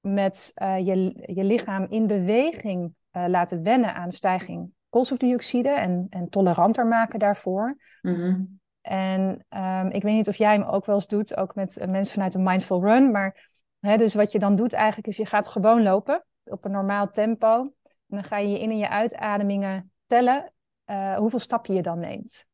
[0.00, 6.28] Met uh, je, je lichaam in beweging uh, laten wennen aan stijging koolstofdioxide en, en
[6.28, 7.76] toleranter maken daarvoor.
[8.02, 8.60] Mm-hmm.
[8.80, 12.14] En um, ik weet niet of jij hem ook wel eens doet, ook met mensen
[12.14, 13.10] vanuit de Mindful Run.
[13.10, 13.48] Maar
[13.80, 17.10] hè, dus wat je dan doet eigenlijk is je gaat gewoon lopen op een normaal
[17.10, 17.60] tempo.
[17.82, 20.52] En dan ga je je in- en je uitademingen tellen
[20.90, 22.46] uh, hoeveel stappen je dan neemt.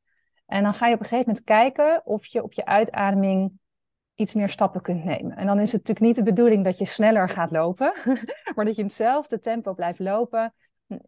[0.46, 3.58] En dan ga je op een gegeven moment kijken of je op je uitademing
[4.14, 5.36] iets meer stappen kunt nemen.
[5.36, 7.92] En dan is het natuurlijk niet de bedoeling dat je sneller gaat lopen,
[8.54, 10.54] maar dat je in hetzelfde tempo blijft lopen.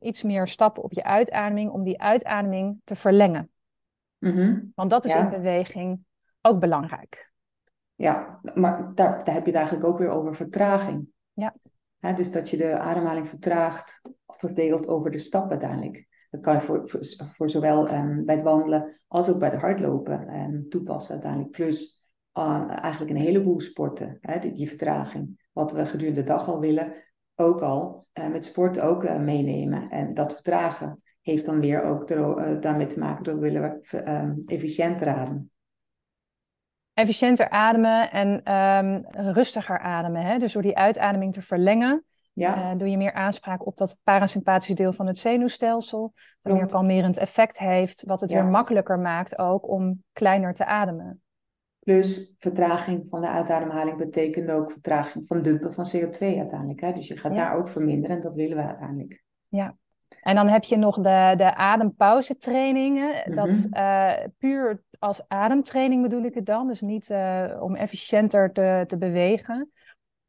[0.01, 3.51] Iets meer stappen op je uitademing om die uitademing te verlengen.
[4.19, 4.73] Mm-hmm.
[4.75, 6.05] Want dat is in beweging
[6.41, 7.33] ook belangrijk.
[7.95, 11.09] Ja, maar daar, daar heb je het eigenlijk ook weer over vertraging.
[11.33, 11.55] Ja.
[12.15, 16.06] dus dat je de ademhaling vertraagt, verdeelt over de stap uiteindelijk.
[16.31, 16.89] Dat kan je voor,
[17.35, 21.51] voor, zowel um, bij het wandelen als ook bij het hardlopen um, toepassen uiteindelijk.
[21.51, 25.49] Plus eigenlijk een heleboel sporten, hè, die, die, vertraging.
[25.53, 26.93] Wat we gedurende de dag al willen,
[27.35, 29.91] ook al met sport ook meenemen.
[29.91, 32.09] En dat vertragen heeft dan weer ook
[32.63, 35.51] daarmee te maken dat we willen ehm, efficiënter ademen
[36.97, 40.23] efficiënter ademen en um, rustiger ademen.
[40.23, 40.39] Hè?
[40.39, 42.05] Dus door die uitademing te verlengen,
[42.37, 42.73] ja.
[42.73, 46.13] Uh, doe je meer aanspraak op dat parasympathische deel van het zenuwstelsel.
[46.41, 51.23] Dat meer kalmerend effect heeft, wat het weer makkelijker maakt ook om kleiner te ademen.
[51.79, 56.81] Plus vertraging van de uitademhaling betekent ook vertraging van dumpen van CO2 uiteindelijk.
[56.81, 56.93] Hè?
[56.93, 59.25] Dus je gaat daar ook verminderen en dat willen we uiteindelijk.
[59.49, 59.77] Ja,
[60.21, 63.35] en dan heb je nog de, de adempauzetrainingen.
[63.35, 66.67] Dat uh, puur als ademtraining bedoel ik het dan.
[66.67, 69.71] Dus niet uh, om efficiënter te, te bewegen.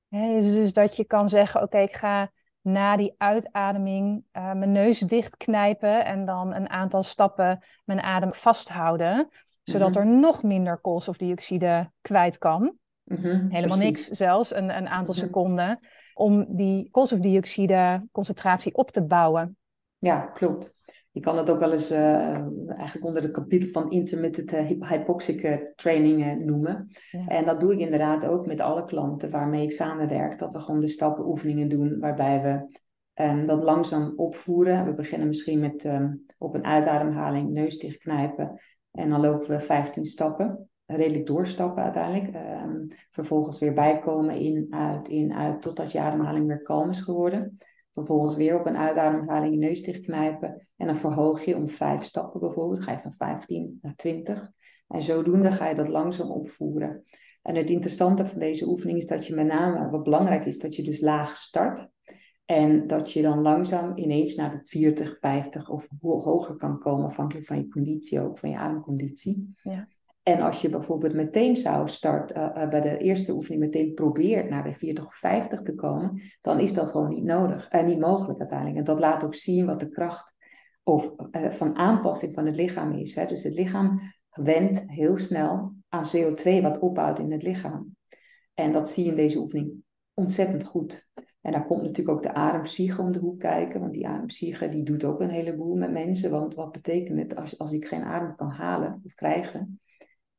[0.10, 5.00] Dus, dus dat je kan zeggen, oké, ik ga na die uitademing uh, mijn neus
[5.00, 9.30] dichtknijpen en dan een aantal stappen mijn adem vasthouden.
[9.63, 10.00] Zodat mhm.
[10.00, 12.78] er nog minder koolstofdioxide kwijt kan.
[13.04, 15.24] Mhm, Helemaal niks zelfs, een, een aantal mhm.
[15.24, 15.80] seconden.
[16.13, 19.58] Om die koolstofdioxide concentratie op te bouwen.
[19.98, 20.74] Ja, klopt.
[21.18, 22.36] Je kan het ook wel eens uh,
[22.68, 26.88] eigenlijk onder het kapitel van intermittent uh, hypoxic training noemen.
[27.28, 30.40] En dat doe ik inderdaad ook met alle klanten waarmee ik samenwerk.
[30.40, 32.80] Dat we gewoon de stappenoefeningen doen waarbij we
[33.24, 34.86] um, dat langzaam opvoeren.
[34.86, 38.60] We beginnen misschien met um, op een uitademhaling neus dichtknijpen.
[38.92, 40.70] En dan lopen we 15 stappen.
[40.86, 42.36] Redelijk doorstappen uiteindelijk.
[42.36, 47.58] Um, vervolgens weer bijkomen, in, uit, in, uit, totdat je ademhaling weer kalm is geworden.
[47.98, 50.68] Vervolgens weer op een uitademhaling je neus dichtknijpen.
[50.76, 52.84] En dan verhoog je om vijf stappen bijvoorbeeld.
[52.84, 54.52] Ga je van 15 naar 20.
[54.88, 57.04] En zodoende ga je dat langzaam opvoeren.
[57.42, 60.76] En het interessante van deze oefening is dat je met name, wat belangrijk is, dat
[60.76, 61.88] je dus laag start.
[62.46, 67.46] En dat je dan langzaam ineens naar de 40, 50 of hoger kan komen, afhankelijk
[67.46, 69.54] van je conditie ook, van je ademconditie.
[69.64, 69.88] Ja.
[70.28, 74.50] En als je bijvoorbeeld meteen zou start, uh, uh, bij de eerste oefening meteen probeert
[74.50, 77.88] naar de 40 of 50 te komen, dan is dat gewoon niet nodig en uh,
[77.88, 78.78] niet mogelijk uiteindelijk.
[78.78, 80.34] En dat laat ook zien wat de kracht
[80.84, 81.12] of,
[81.50, 83.16] van aanpassing van het lichaam is.
[83.16, 83.26] Hè?
[83.26, 87.96] Dus het lichaam wendt heel snel aan CO2 wat opbouwt in het lichaam.
[88.54, 89.72] En dat zie je in deze oefening
[90.13, 91.10] ontzettend goed.
[91.42, 93.80] En daar komt natuurlijk ook de adempsyche om de hoek kijken.
[93.80, 96.32] Want die adempsyche die doet ook een heleboel met mensen.
[96.32, 99.80] Want wat betekent het als, als ik geen adem kan halen of krijgen?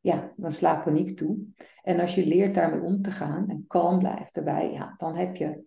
[0.01, 1.39] Ja, dan slaat paniek toe.
[1.83, 5.37] En als je leert daarmee om te gaan en kalm blijft erbij, ja, dan heb
[5.37, 5.65] je,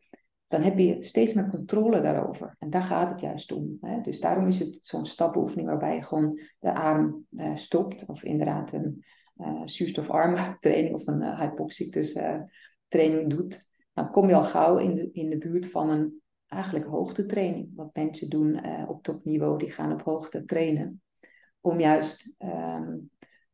[0.48, 2.56] dan heb je steeds meer controle daarover.
[2.60, 3.78] En daar gaat het juist om.
[3.82, 4.02] Hè?
[4.02, 8.06] Dus daarom is het zo'n stappenoefening waarbij je gewoon de adem uh, stopt.
[8.06, 9.04] Of inderdaad een
[9.38, 12.40] uh, zuurstofarme training of een uh,
[12.88, 13.70] training doet.
[13.94, 17.70] Dan kom je al gauw in de, in de buurt van een eigenlijk hoogtetraining.
[17.76, 21.02] Wat mensen doen op topniveau, die gaan op hoogte trainen.
[21.62, 23.10] Om juist um,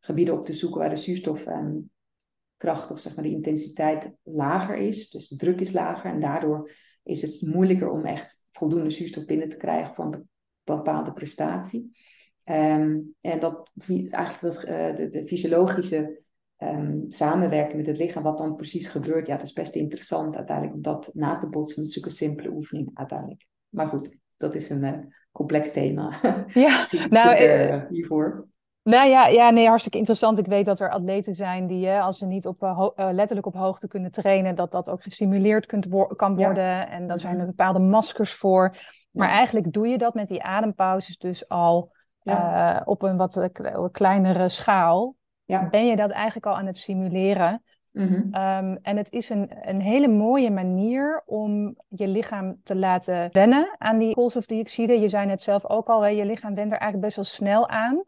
[0.08, 5.10] gebieden op te zoeken waar de zuurstofkracht of zeg maar de intensiteit lager is.
[5.10, 6.72] Dus de druk is lager en daardoor
[7.04, 10.30] is het moeilijker om echt voldoende zuurstof binnen te krijgen voor een
[10.63, 11.98] bepaalde prestatie.
[12.46, 16.22] Um, en dat eigenlijk dat, uh, de, de, fysiologische
[16.58, 20.76] um, samenwerking met het lichaam, wat dan precies gebeurt, ja, dat is best interessant uiteindelijk
[20.76, 23.46] om dat na te botsen met zulke simpele oefeningen uiteindelijk.
[23.70, 25.00] Maar goed, dat is een uh,
[25.32, 26.20] complex thema.
[26.54, 28.48] Ja, nou, uh, hiervoor.
[28.88, 30.38] Nou ja, ja, nee, hartstikke interessant.
[30.38, 33.56] Ik weet dat er atleten zijn die, hè, als ze niet op, uh, letterlijk op
[33.56, 36.89] hoogte kunnen trainen, dat dat ook gestimuleerd kunt kan worden.
[36.89, 37.47] En daar zijn er mhm.
[37.47, 38.76] bepaalde maskers voor.
[39.12, 41.91] Maar eigenlijk doe je dat met die adempauzes dus al
[42.23, 43.50] uh, op een wat
[43.91, 45.15] kleinere schaal.
[45.45, 47.63] Ben je dat eigenlijk al aan het simuleren?
[47.91, 48.41] Mm -hmm.
[48.41, 53.76] um, en het is een, een hele mooie manier om je lichaam te laten wennen
[53.78, 55.00] aan die koolstofdioxide.
[55.00, 57.69] Je zei net zelf ook al, hè, je lichaam went er eigenlijk best wel snel
[57.69, 58.04] aan.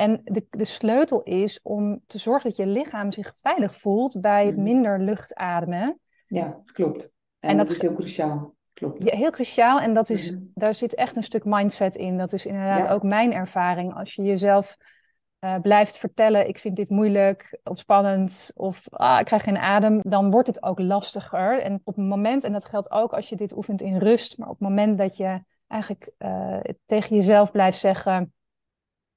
[0.00, 4.46] En de, de sleutel is om te zorgen dat je lichaam zich veilig voelt bij
[4.46, 4.64] het mhm.
[4.64, 6.00] minder lucht ademen.
[6.26, 7.12] Ja, klopt.
[7.38, 8.54] En, dat, is heel cruciaal.
[8.72, 9.04] Klopt.
[9.04, 9.80] Ja, heel cruciaal.
[9.80, 10.40] En dat is, mhm.
[10.54, 12.18] daar zit echt een stuk mindset in.
[12.18, 13.94] Dat is inderdaad ook mijn ervaring.
[13.94, 14.76] Als je jezelf
[15.40, 20.00] uh, blijft vertellen, ik vind dit moeilijk of spannend of ah, ik krijg geen adem,
[20.02, 21.62] dan wordt het ook lastiger.
[21.62, 24.48] En op het moment, en dat geldt ook als je dit oefent in rust, maar
[24.48, 28.32] op het moment dat je eigenlijk uh, tegen jezelf blijft zeggen,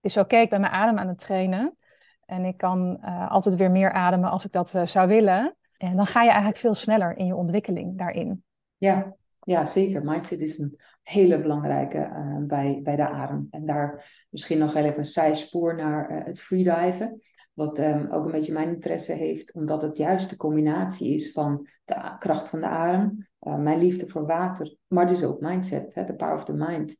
[0.03, 1.77] is oké, ik ben mijn adem aan het trainen.
[2.25, 5.55] En ik kan uh, altijd weer meer ademen als ik dat uh, zou willen.
[5.77, 8.43] En dan ga je eigenlijk veel sneller in je ontwikkeling daarin.
[8.77, 10.03] Ja, ja zeker.
[10.03, 13.47] Mindset is een hele belangrijke uh, bij, bij de adem.
[13.49, 17.21] En daar misschien nog even een zijspoor naar het freediven.
[17.53, 21.67] Wat um, ook een beetje mijn interesse heeft, omdat het juist de combinatie is van
[21.85, 26.35] de kracht van de adem, mijn liefde voor water, maar dus ook mindset, de power
[26.35, 26.97] of the mind.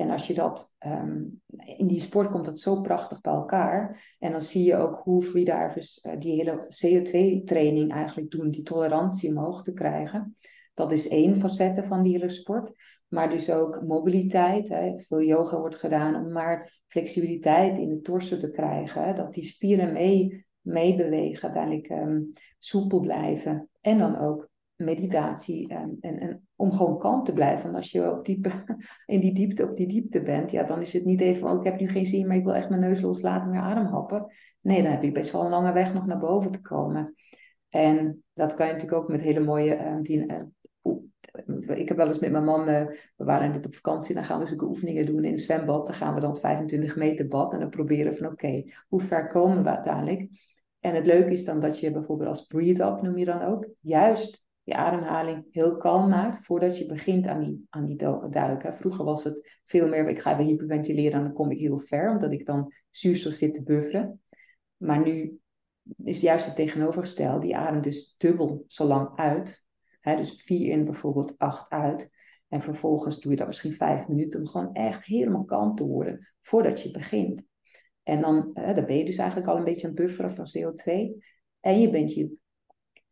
[0.00, 1.22] En als je dat, ehm,
[1.76, 4.14] in die sport komt dat zo prachtig bij elkaar.
[4.18, 9.30] En dan zie je ook hoe freedivers uh, die hele CO2-training eigenlijk doen, die tolerantie
[9.30, 10.36] omhoog te krijgen.
[10.74, 12.72] Dat is één facette van die hele sport.
[13.08, 14.68] Maar dus ook mobiliteit.
[14.68, 14.98] Hè.
[14.98, 19.04] Veel yoga wordt gedaan om maar flexibiliteit in de torso te krijgen.
[19.04, 19.12] Hè.
[19.14, 23.68] Dat die spieren mee, meebewegen, uiteindelijk um, soepel blijven.
[23.80, 24.49] En dan ook
[24.80, 27.62] meditatie en, en, en, om gewoon kalm te blijven.
[27.62, 28.50] Want als je op diepe,
[29.06, 31.64] in die diepte op die diepte bent, ja, dan is het niet even, oh, ik
[31.64, 34.26] heb nu geen zin, maar ik wil echt mijn neus loslaten, meer ademhappen.
[34.60, 37.14] Nee, dan heb je best wel een lange weg nog naar boven te komen.
[37.68, 40.42] En dat kan je natuurlijk ook met hele mooie, die, uh,
[41.78, 44.38] ik heb wel eens met mijn man, uh, we waren net op vakantie, dan gaan
[44.38, 45.86] we zulke oefeningen doen in het zwembad.
[45.86, 49.62] Dan gaan we dan 25 meter bad en dan proberen van oké, hoe ver komen
[49.62, 50.48] we uiteindelijk?
[50.80, 53.68] En het leuke is dan dat je bijvoorbeeld als breathe up noem je dan ook,
[53.80, 57.96] juist je ademhaling heel kalm maakt voordat je begint aan die, aan die
[58.30, 58.74] duiken.
[58.74, 62.10] Vroeger was het veel meer, ik ga even hyperventileren en dan kom ik heel ver,
[62.10, 64.20] omdat ik dan zuurstof zit te bufferen.
[64.76, 65.38] Maar nu
[66.04, 69.64] is juist het tegenovergestelde, die adem dus dubbel zo lang uit.
[70.02, 72.10] dus vier in bijvoorbeeld, acht uit.
[72.48, 76.28] En vervolgens doe je dat misschien vijf minuten om gewoon echt helemaal kalm te worden
[76.40, 77.46] voordat je begint.
[78.02, 80.92] En dan, dan ben je dus eigenlijk al een beetje een bufferen van CO2.
[81.60, 82.38] En je bent je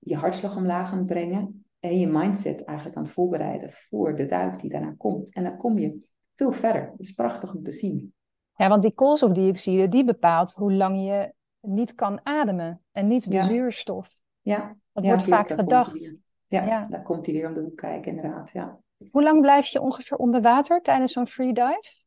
[0.09, 4.27] je hartslag omlaag aan het brengen en je mindset eigenlijk aan het voorbereiden voor de
[4.27, 5.35] duik die daarna komt.
[5.35, 6.87] En dan kom je veel verder.
[6.91, 8.13] Dat is prachtig om te zien.
[8.55, 13.43] Ja, want die koolstofdioxide die bepaalt hoe lang je niet kan ademen en niet de
[13.43, 14.13] zuurstof.
[14.41, 14.77] Ja.
[14.93, 16.17] Dat wordt vaak gedacht.
[16.47, 18.51] Ja, ja, daar komt hij weer om de hoek kijken inderdaad.
[18.51, 18.79] Ja.
[19.11, 22.05] Hoe lang blijf je ongeveer onder water tijdens zo'n freedive?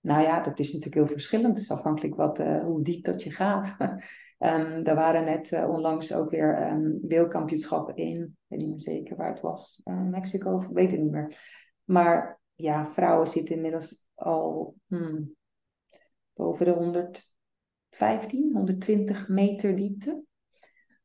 [0.00, 1.54] Nou ja, dat is natuurlijk heel verschillend.
[1.54, 3.76] Het is afhankelijk wat, uh, hoe diep dat je gaat.
[4.38, 8.80] Um, er waren net uh, onlangs ook weer um, wereldkampioenschappen in, ik weet niet meer
[8.80, 11.36] zeker waar het was, uh, Mexico, weet het niet meer.
[11.84, 15.34] Maar ja, vrouwen zitten inmiddels al hmm,
[16.32, 20.22] boven de 115, 120 meter diepte.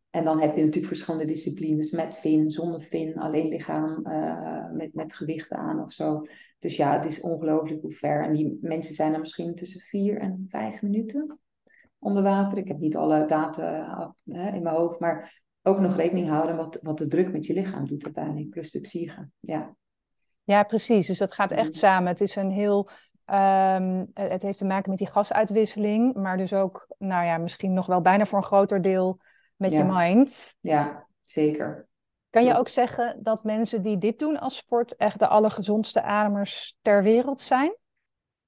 [0.09, 4.01] En dan heb je natuurlijk verschillende disciplines met fin, zonder fin, alleen lichaam,
[4.73, 6.21] met, met gewichten aan of zo.
[6.59, 8.23] Dus ja, het is ongelooflijk hoe ver.
[8.23, 11.39] En die mensen zijn er misschien tussen vier en vijf minuten
[12.03, 12.57] onder water.
[12.57, 16.79] Ik heb niet alle data hè, in mijn hoofd, maar ook nog rekening houden wat,
[16.81, 19.29] wat de druk met je lichaam doet uiteindelijk, plus de psyche.
[19.39, 19.75] Ja.
[20.43, 21.07] ja, precies.
[21.07, 21.73] Dus dat gaat echt mm.
[21.73, 22.07] samen.
[22.07, 22.89] Het is een heel.
[23.25, 27.85] Um, het heeft te maken met die gasuitwisseling, maar dus ook, nou ja, misschien nog
[27.85, 29.19] wel bijna voor een groter deel
[29.55, 30.55] met je mind.
[30.59, 31.87] Ja, zeker.
[32.29, 36.77] Kan je ook zeggen dat mensen die dit doen als sport echt de allergezondste ademers
[36.81, 37.75] ter wereld zijn?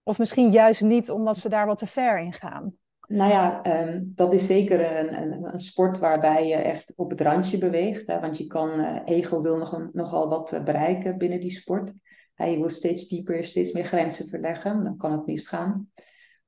[0.03, 2.73] Of misschien juist niet omdat ze daar wat te ver in gaan?
[3.07, 7.21] Nou ja, um, dat is zeker een, een, een, sport waarbij je echt op het
[7.21, 8.07] randje beweegt.
[8.07, 8.19] Hè?
[8.19, 11.93] Want je kan, uh, ego wil nog nogal wat uh, bereiken binnen die sport.
[12.33, 14.83] Hè, je wil steeds dieper, steeds meer grenzen verleggen.
[14.83, 15.89] Dan kan het misgaan.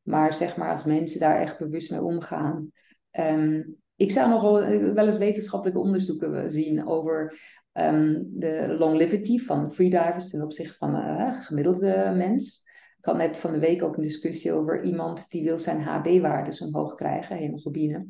[0.02, 2.72] Maar zeg maar, als mensen daar echt bewust mee omgaan.
[3.12, 7.39] Um, ik zou nog wel, eh, eens wetenschappelijke onderzoeken zien over
[7.74, 12.67] um, de longevity van freedivers ten opzichte van een gemiddelde mens.
[13.08, 16.62] Ik had net van de week ook een discussie over iemand die wil zijn HB-waardes
[16.62, 18.06] omhoog krijgen, hemoglobine.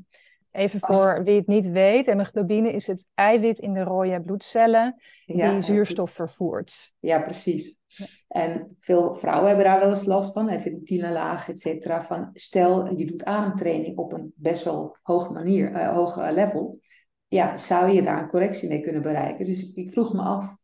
[0.51, 5.61] Even voor wie het niet weet, hemoglobine is het eiwit in de rode bloedcellen die
[5.61, 6.93] zuurstof vervoert.
[6.99, 7.79] Ja, precies.
[8.27, 12.03] En veel vrouwen hebben daar wel eens last van, even laag, et cetera.
[12.03, 16.79] Van stel, je doet ademtraining op een best wel hoge manier, uh, hoog level.
[17.27, 19.45] Ja, zou je daar een correctie mee kunnen bereiken?
[19.45, 20.57] Dus ik, vroeg me af,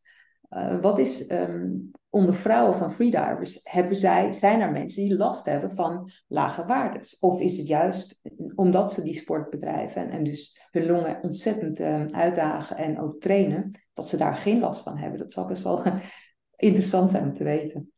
[0.58, 5.46] uh, wat is um, onder vrouwen van freedivers, hebben zij, zijn er mensen die last
[5.46, 7.20] hebben van lage waardes?
[7.20, 8.22] Of is het juist
[8.56, 13.20] omdat ze die sport bedrijven en, en dus hun longen ontzettend uh, uitdagen en ook
[13.20, 15.20] trainen, dat ze daar geen last van hebben?
[15.20, 15.84] Dat zal best wel
[16.56, 17.92] interessant zijn om te weten.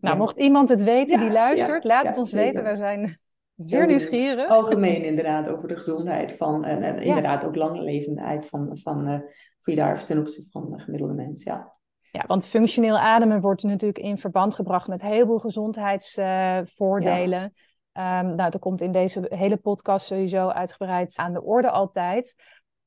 [0.00, 2.64] Nou, mocht iemand het weten die luistert, laat het ons weten.
[2.64, 3.18] We zijn
[3.56, 4.48] zeer nieuwsgierig.
[4.48, 9.18] Algemeen inderdaad over de gezondheid van, en, en inderdaad ook langlevendheid van, van uh,
[9.58, 11.42] freedivers ten opzichte van de gemiddelde mens.
[11.42, 11.74] Ja.
[12.10, 17.42] Ja, want functioneel ademen wordt natuurlijk in verband gebracht met een heleboel gezondheidsvoordelen.
[17.42, 17.48] Uh,
[17.92, 18.20] ja.
[18.20, 22.34] um, nou, dat komt in deze hele podcast sowieso uitgebreid aan de orde altijd.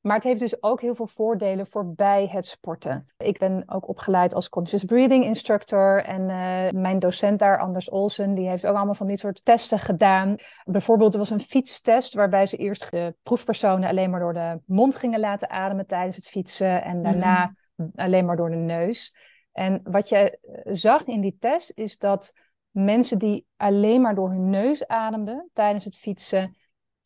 [0.00, 3.06] Maar het heeft dus ook heel veel voordelen voorbij het sporten.
[3.16, 6.04] Ik ben ook opgeleid als conscious breathing instructor.
[6.04, 9.78] En uh, mijn docent daar, Anders Olsen, die heeft ook allemaal van dit soort testen
[9.78, 10.36] gedaan.
[10.64, 14.96] Bijvoorbeeld, er was een fietstest waarbij ze eerst de proefpersonen alleen maar door de mond
[14.96, 16.82] gingen laten ademen tijdens het fietsen.
[16.82, 17.52] En daarna mhm.
[17.94, 19.16] Alleen maar door de neus.
[19.52, 22.32] En wat je eh, zag in die test is dat
[22.70, 26.56] mensen die alleen maar door hun neus ademden tijdens het fietsen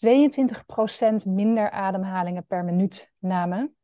[0.06, 3.74] 22% minder ademhalingen per minuut namen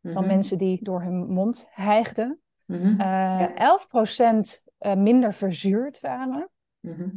[0.00, 0.26] dan mhm.
[0.26, 2.40] mensen die door hun mond hijgden.
[2.64, 3.00] Mm -hmm.
[3.00, 3.78] uh, ja.
[4.36, 6.50] 11% uh, minder verzuurd waren.
[6.80, 7.08] Mhm.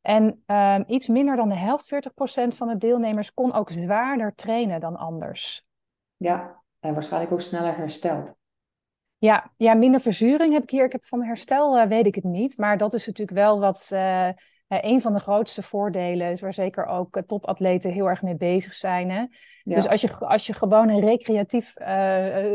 [0.00, 4.80] En ehm, iets minder dan de helft, 40% van de deelnemers, kon ook zwaarder trainen
[4.80, 5.66] dan anders.
[6.16, 8.34] Ja, en waarschijnlijk ook sneller hersteld.
[9.18, 10.84] Ja, ja, minder verzuring heb ik hier.
[10.84, 12.58] Ik heb van herstel uh, weet ik het niet.
[12.58, 14.28] Maar dat is natuurlijk wel wat uh,
[14.68, 19.10] een van de grootste voordelen is, waar zeker ook topatleten heel erg mee bezig zijn.
[19.10, 19.24] Hè?
[19.62, 21.74] Dus als je, als je gewoon een recreatief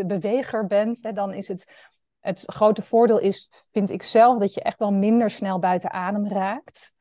[0.08, 1.86] beweger bent, hè, dan is het.
[2.20, 6.28] Het grote voordeel is, vind ik zelf, dat je echt wel minder snel buiten adem
[6.28, 6.94] raakt.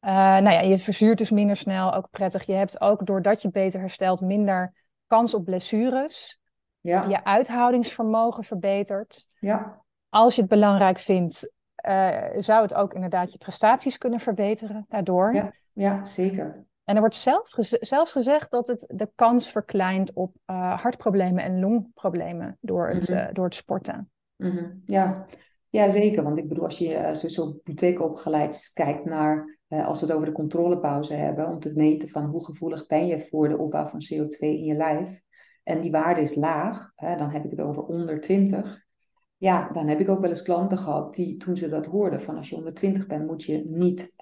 [0.00, 2.42] nou ja, je verzuurt dus minder snel, ook prettig.
[2.42, 4.72] Je hebt ook, doordat je beter herstelt, minder
[5.06, 6.42] kans op blessures.
[6.84, 7.08] Ja.
[7.08, 9.26] Je uithoudingsvermogen verbetert.
[9.38, 9.82] Ja.
[10.08, 11.52] Als je het belangrijk vindt,
[11.88, 15.34] uh, zou het ook inderdaad je prestaties kunnen verbeteren daardoor.
[15.34, 16.66] Ja, ja zeker.
[16.84, 17.48] En er wordt zelf
[17.80, 23.32] zelfs gezegd dat het de kans verkleint op uh, hartproblemen en longproblemen door het, mm
[23.32, 24.10] door het sporten.
[24.36, 24.82] Mm -hmm.
[24.86, 25.26] ja.
[25.68, 26.22] ja, zeker.
[26.22, 27.60] Want ik bedoel, als je zo, zo
[27.98, 32.44] opgeleid kijkt naar, als we het over de controlepauze hebben, om te meten van hoe
[32.44, 35.22] gevoelig ben je voor de opbouw van CO2 in je lijf,
[35.64, 38.82] en die waarde is laag, hè, dan heb ik het over onder 20.
[39.36, 42.36] Ja, dan heb ik ook wel eens klanten gehad die toen ze dat hoorden, van
[42.36, 44.12] als je onder 20 bent, moet je niet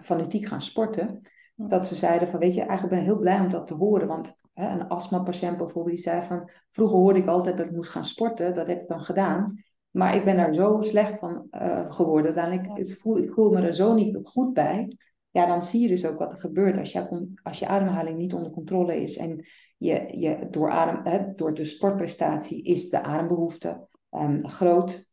[0.00, 1.20] fanatiek gaan sporten.
[1.54, 4.06] Dat ze zeiden van, weet je, eigenlijk ben ik heel blij om dat te horen.
[4.06, 7.90] Want hè, een astmapatiënt bijvoorbeeld, die zei van, vroeger hoorde ik altijd dat ik moest
[7.90, 8.54] gaan sporten.
[8.54, 9.64] Dat heb ik dan gedaan.
[9.90, 12.34] Maar ik ben daar zo slecht van uh, geworden.
[12.34, 14.96] Uiteindelijk, ik voel, ik voel me er zo niet goed bij.
[15.34, 18.34] Ja, dan zie je dus ook wat er gebeurt als je, als je ademhaling niet
[18.34, 19.16] onder controle is.
[19.16, 19.44] En
[19.76, 25.10] je, je, door, adem, hè, door de sportprestatie is de adembehoefte um, groot,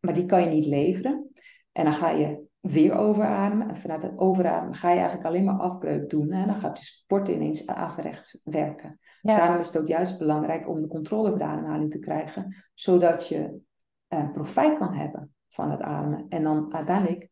[0.00, 1.30] maar die kan je niet leveren.
[1.72, 3.68] En dan ga je weer overademen.
[3.68, 6.30] En vanuit het overademen ga je eigenlijk alleen maar afbreuk doen.
[6.30, 8.98] En dan gaat je sport ineens averechts werken.
[9.22, 13.28] Daarom is het ook juist belangrijk om de controle over de ademhaling te krijgen, zodat
[13.28, 13.60] je
[14.08, 16.26] uh, profijt kan hebben van het ademen.
[16.28, 17.30] En dan uiteindelijk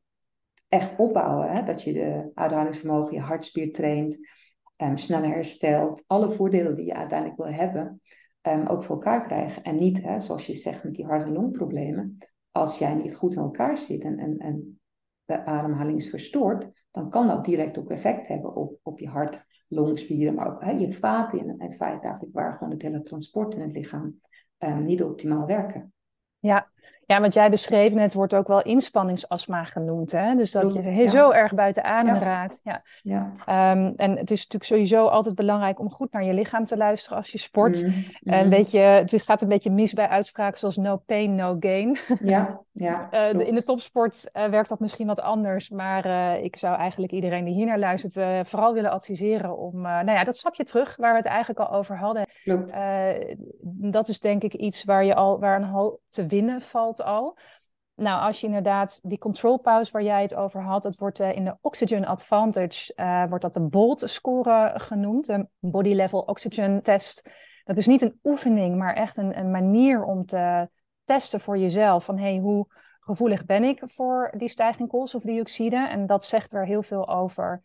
[0.69, 1.53] echt opbouwen.
[1.53, 1.63] Hè?
[1.65, 4.19] Dat je de ademhalingsvermogen, je hartspier traint,
[4.77, 6.05] um, sneller herstelt.
[6.07, 8.01] Alle voordelen die je uiteindelijk wil hebben,
[8.43, 9.63] um, ook voor elkaar krijgen.
[9.63, 12.19] En niet, hè, zoals je zegt, met die hart- en longproblemen.
[12.51, 14.81] Als jij niet goed in elkaar zit en, en, en
[15.25, 19.45] de ademhaling is verstoord, dan kan dat direct ook effect hebben op, op je hart,
[19.69, 23.55] longspieren, maar ook hè, je vaten in, in feite eigenlijk waar gewoon het hele transport
[23.55, 24.21] in het lichaam
[24.59, 25.93] um, niet optimaal werken.
[26.39, 26.71] Ja,
[27.07, 30.13] ja, wat jij beschreef net wordt ook wel inspanningsastma genoemd.
[30.13, 30.35] Hè?
[30.35, 32.61] Dus dat je zo erg buiten adem raakt.
[32.65, 32.83] Ja.
[33.03, 33.33] ja.
[33.47, 37.17] Ehm, en het is natuurlijk sowieso altijd belangrijk om goed naar je lichaam te luisteren
[37.17, 37.87] als je sport.
[37.87, 38.51] Mm En mm.
[38.51, 41.97] weet je, het gaat een beetje mis bij uitspraken zoals no pain, no gain.
[42.21, 43.09] Ja, ja.
[43.35, 45.71] uh, in de topsport uh, werkt dat misschien wat anders.
[45.71, 50.11] Maar uh, ik zou eigenlijk iedereen die hier naar luistert vooral willen adviseren om nou
[50.11, 52.27] ja, dat stapje terug waar we het eigenlijk al over hadden.
[53.91, 57.39] dat is denk ik iets waar, je al, waar een hoop te winnen valt al.
[57.95, 61.37] Nou, als je inderdaad die control pause waar jij het over had, het wordt uh,
[61.37, 66.83] in de Oxygen Advantage, uh, wordt dat de BOLT score genoemd, een Body Level Oxygen
[66.83, 67.31] Test.
[67.65, 70.69] Dat is niet een oefening, maar echt een, een manier om te
[71.05, 72.67] testen voor jezelf van hey, hoe
[73.01, 75.89] gevoelig ben ik voor die stijging koolstofdioxide?
[75.89, 77.63] En dat zegt weer heel veel over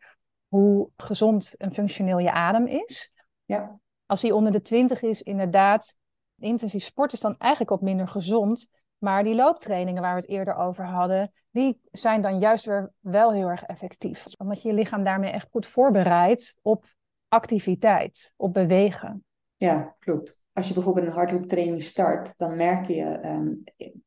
[0.48, 3.12] hoe gezond en functioneel je adem is.
[3.46, 3.80] Ja.
[4.06, 5.96] Als die onder de 20 is, inderdaad,
[6.38, 8.81] intensief sport is dan eigenlijk wat minder gezond.
[9.04, 13.34] Maar die looptrainingen waar we het eerder over hadden, die zijn dan juist weer wel
[13.34, 14.26] heel erg effectief.
[14.38, 16.86] Omdat je je lichaam daarmee echt goed voorbereidt op
[17.28, 19.24] activiteit, op bewegen.
[19.56, 20.40] Ja, klopt.
[20.54, 23.56] Als je bijvoorbeeld een hardlooptraining start, dan merk je ehm,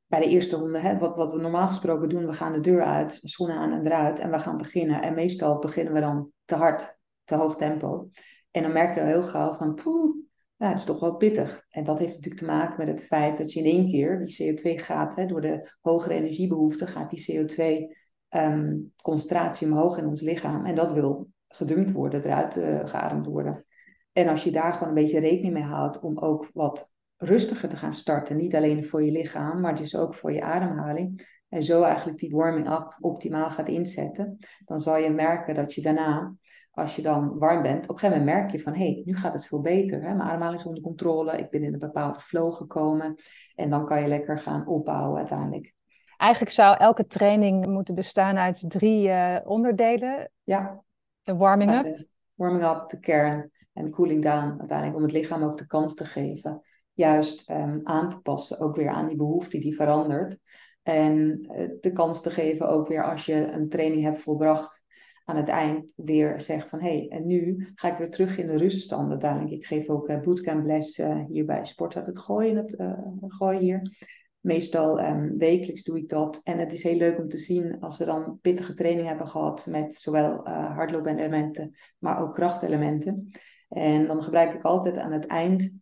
[0.06, 2.84] bij de eerste ronde, hè, wat, wat we normaal gesproken doen, we gaan de deur
[2.84, 5.02] uit, schoenen aan en eruit en we gaan beginnen.
[5.02, 8.08] En meestal beginnen we dan te hard, te hoog tempo.
[8.50, 10.16] En dan merk je heel gauw van, poeh,
[10.64, 11.64] ja, het is toch wel pittig.
[11.68, 14.42] En dat heeft natuurlijk te maken met het feit dat je in één keer die
[14.42, 20.66] CO2 gaat, hè, door de hogere energiebehoefte, gaat die CO2-concentratie ehm, omhoog in ons lichaam.
[20.66, 23.64] En dat wil gedumpt worden, eruit uh, geademd worden.
[24.12, 27.76] En als je daar gewoon een beetje rekening mee houdt om ook wat rustiger te
[27.76, 31.82] gaan starten, niet alleen voor je lichaam, maar dus ook voor je ademhaling, en zo
[31.82, 36.34] eigenlijk die warming-up optimaal gaat inzetten, dan zal je merken dat je daarna
[36.74, 39.16] als je dan warm bent, op een gegeven moment merk je van, hé, hey, nu
[39.16, 40.02] gaat het veel beter.
[40.02, 40.14] Hè?
[40.14, 43.14] Mijn ademhaling is onder controle, ik ben in een bepaalde flow gekomen.
[43.54, 45.74] En dan kan je lekker gaan opbouwen uiteindelijk.
[46.16, 50.30] Eigenlijk zou elke training moeten bestaan uit drie uh, onderdelen.
[50.42, 50.82] Ja.
[51.22, 52.06] De warming up.
[52.34, 54.56] warming up, de kern en de cooling down.
[54.58, 56.62] Uiteindelijk om het lichaam ook de kans te geven.
[56.92, 60.38] Juist um, aan te passen, ook weer aan die behoefte die verandert.
[60.82, 64.83] En uh, de kans te geven ook weer als je een training hebt volbracht
[65.24, 68.46] aan het eind weer zeg van hé, hey, en nu ga ik weer terug in
[68.46, 69.52] de ruststand uiteindelijk.
[69.52, 73.06] Ik geef ook uh, bootcamp les uh, hier bij Sport uit het Gooien, het uh,
[73.28, 73.96] Gooi hier.
[74.40, 76.40] Meestal um, wekelijks doe ik dat.
[76.42, 79.66] En het is heel leuk om te zien als we dan pittige training hebben gehad
[79.66, 83.28] met zowel uh, hardloopelementen, maar ook krachtelementen.
[83.68, 85.78] En dan gebruik ik altijd aan het eind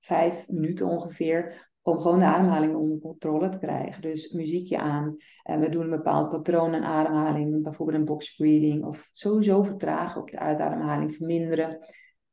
[0.00, 4.02] vijf minuten ongeveer om gewoon de ademhaling onder controle te krijgen.
[4.02, 5.16] Dus muziekje aan.
[5.42, 8.84] En we doen een bepaald patroon aan ademhaling, bijvoorbeeld een box breathing.
[8.84, 11.78] Of sowieso vertragen op de uitademhaling, verminderen.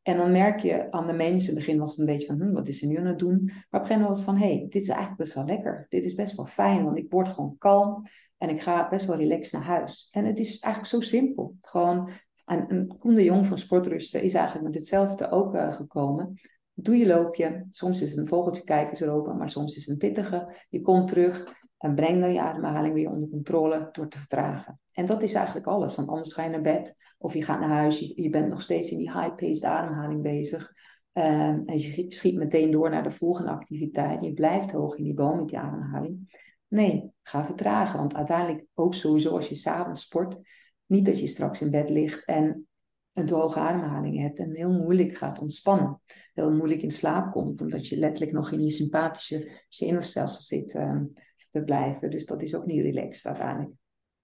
[0.02, 2.42] En dan merk je aan de mensen, in het begin was het een beetje van,
[2.42, 3.42] hm, wat is ze nu aan het doen?
[3.44, 5.46] Maar op een gegeven moment was het van, hé, hey, dit is eigenlijk best wel
[5.46, 5.86] lekker.
[5.90, 8.04] Dit is best wel fijn, want ik word gewoon kalm
[8.38, 10.08] en ik ga best wel relaxed naar huis.
[10.12, 11.56] En het is eigenlijk zo simpel.
[11.60, 12.10] Gewoon,
[12.46, 16.40] en, en Koen de Jong van Sportrusten is eigenlijk met hetzelfde ook uh, gekomen.
[16.74, 20.10] Doe je loopje, soms is het een vogeltje kijken open, maar soms is het een
[20.10, 20.56] pittige.
[20.70, 24.80] Je komt terug en breng dan je ademhaling weer onder controle door te vertragen.
[24.92, 27.70] En dat is eigenlijk alles, want anders ga je naar bed of je gaat naar
[27.70, 30.72] huis, je, je bent nog steeds in die high-paced ademhaling bezig.
[31.14, 34.22] Ehm, en je schiet meteen door naar de volgende activiteit.
[34.22, 36.42] Je blijft hoog in die boom met die ademhaling.
[36.68, 40.38] Nee, ga vertragen, want uiteindelijk ook sowieso als je s'avonds sport,
[40.86, 42.68] niet dat je straks in bed ligt en
[43.14, 46.00] een te hoge ademhaling hebt en heel moeilijk gaat ontspannen.
[46.34, 51.14] Heel moeilijk in slaap komt, omdat je letterlijk nog in je sympathische zenuwstelsel zit um,
[51.50, 52.10] te blijven.
[52.10, 53.72] Dus dat is ook niet relaxed uiteindelijk.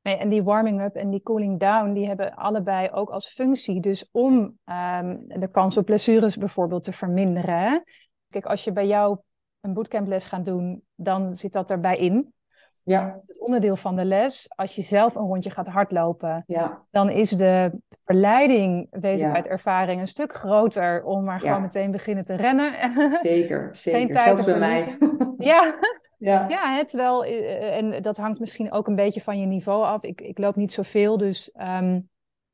[0.02, 3.82] Nee, en die warming up en die cooling down, die hebben allebei ook als functie.
[3.82, 4.34] Dus om
[4.66, 7.84] um, de kans op blessures bijvoorbeeld te verminderen.
[8.30, 9.20] Kijk, als je bij jou
[9.60, 12.34] een bootcamples gaat doen, dan zit dat erbij in.
[12.90, 13.22] Ja.
[13.28, 16.86] Het onderdeel van de les, als je zelf een rondje gaat hardlopen, ja.
[16.92, 17.72] dan is de
[18.06, 22.74] verleiding, weet ik uit ervaring, een stuk groter om maar gewoon meteen beginnen te rennen.
[23.22, 24.00] Zeker, zeker.
[24.00, 24.98] Geen tijd Zelfs bij mij.
[25.38, 25.76] ja.
[26.18, 27.26] Ja, ja wel.
[27.26, 30.04] Eh, en dat hangt misschien ook een beetje van je niveau af.
[30.04, 32.10] Ik, ik loop niet zoveel, dus um,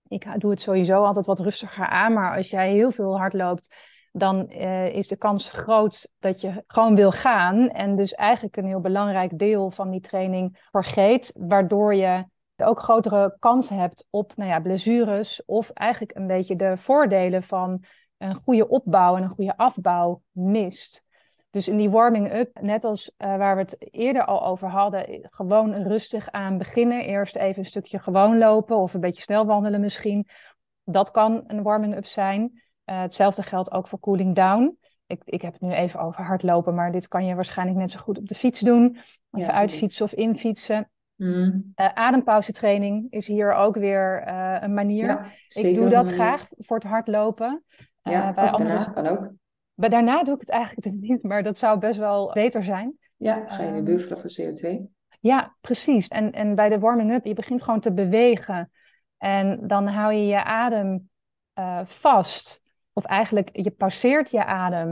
[0.08, 2.14] ik doe het sowieso altijd wat rustiger aan.
[2.14, 3.76] Maar als jij heel veel hard loopt,
[4.18, 7.70] dan uh, is de kans groot dat je gewoon wil gaan.
[7.70, 13.36] En dus eigenlijk een heel belangrijk deel van die training vergeet, waardoor je ook grotere
[13.39, 17.84] kans hebt op nou ja, blessures of eigenlijk een beetje de voordelen van
[18.18, 21.05] een goede opbouw en een goede afbouw mist.
[21.49, 25.74] Dus in die warming-up, net als uh, waar we het eerder al over hadden, gewoon
[25.74, 27.05] rustig aan beginnen.
[27.05, 30.28] Eerst even een stukje gewoon lopen of een beetje snel wandelen misschien.
[30.84, 32.63] Dat kan een warming-up zijn.
[32.86, 34.78] Uh, hetzelfde geldt ook voor cooling down.
[35.08, 38.00] Ik, ik heb het nu even over hardlopen, maar dit kan je waarschijnlijk net zo
[38.00, 38.98] goed op de fiets doen.
[39.32, 40.90] Even ja, uitfietsen of infietsen.
[41.16, 41.74] Mm.
[41.76, 45.08] Uh, adempauzetraining is hier ook weer uh, een manier.
[45.08, 47.64] Ja, ik doe dat graag voor het hardlopen.
[48.02, 48.92] Ja, bij andere...
[48.94, 49.32] kan ook.
[49.74, 52.98] Maar daarna doe ik het eigenlijk niet, maar dat zou best wel beter zijn.
[53.18, 54.94] Ja, ga je voor CO2?
[55.20, 56.08] Ja, precies.
[56.08, 58.72] En, en bij de warming-up, je begint gewoon te bewegen.
[59.18, 61.10] En dan hou je je adem
[61.60, 62.62] uh, vast.
[62.98, 64.89] Of eigenlijk, je passeert je adem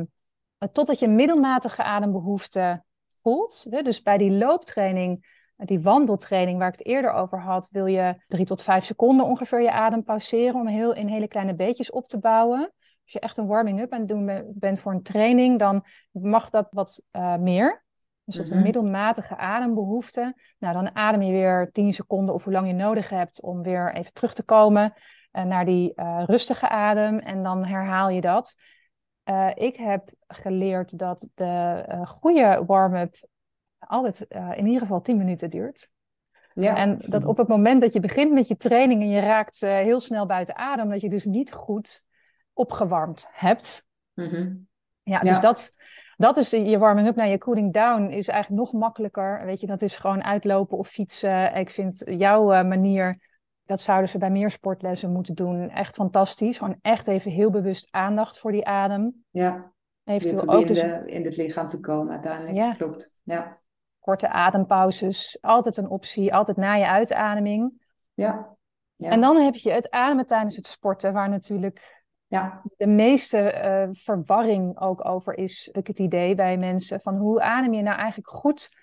[0.59, 3.65] uh, totdat je middelmatige adembehoefte voelt.
[3.69, 5.25] Dus bij die looptraining,
[5.57, 9.25] uh, die wandeltraining waar ik het eerder over had, wil je drie tot vijf seconden
[9.25, 12.59] ongeveer je adem pauzeren om heel, in hele kleine beetjes op te bouwen.
[13.03, 16.67] Als je echt een warming-up aan het doen bent voor een training, dan mag dat
[16.71, 17.83] wat uh, meer.
[18.25, 18.65] Dus dat is een mhm.
[18.65, 20.35] middelmatige adembehoefte.
[20.59, 23.93] Nou, dan adem je weer 10 seconden of hoe lang je nodig hebt om weer
[23.93, 24.93] even terug te komen
[25.33, 27.19] naar die uh, rustige adem.
[27.19, 28.55] En dan herhaal je dat.
[29.53, 33.15] ik heb geleerd dat de goede warm-up
[33.79, 34.21] altijd
[34.55, 35.91] in ieder geval 10 minuten duurt.
[36.53, 36.75] Ja.
[36.75, 39.99] En dat op het moment dat je begint met je training en je raakt heel
[39.99, 42.05] snel buiten adem, dat je dus niet goed
[42.53, 43.87] opgewarmd hebt.
[44.13, 44.53] Mhm.
[45.03, 45.75] ja, dus dat,
[46.17, 49.45] dat is je warming up naar je cooling down is eigenlijk nog makkelijker.
[49.45, 51.55] Weet je, dat is gewoon uitlopen of fietsen.
[51.55, 53.32] Ik vind jouw manier,
[53.65, 56.57] dat zouden ze bij meer sportlessen moeten doen, echt fantastisch.
[56.57, 59.25] Gewoon echt even heel bewust aandacht voor die adem.
[59.29, 60.83] Ja, Eventueel ook dus...
[61.05, 62.55] in het lichaam te komen uiteindelijk.
[62.55, 62.73] Ja.
[62.73, 63.61] Klopt, ja.
[63.99, 67.81] Korte adempauzes, altijd een optie, altijd na je uitademing.
[68.13, 68.55] Ja.
[68.95, 69.09] ja.
[69.09, 72.61] En dan heb je het ademen tijdens het sporten, waar natuurlijk ja.
[72.77, 77.41] de meeste uh, verwarring ook over is, heb ik het idee bij mensen, van hoe
[77.41, 78.77] adem je nou eigenlijk goed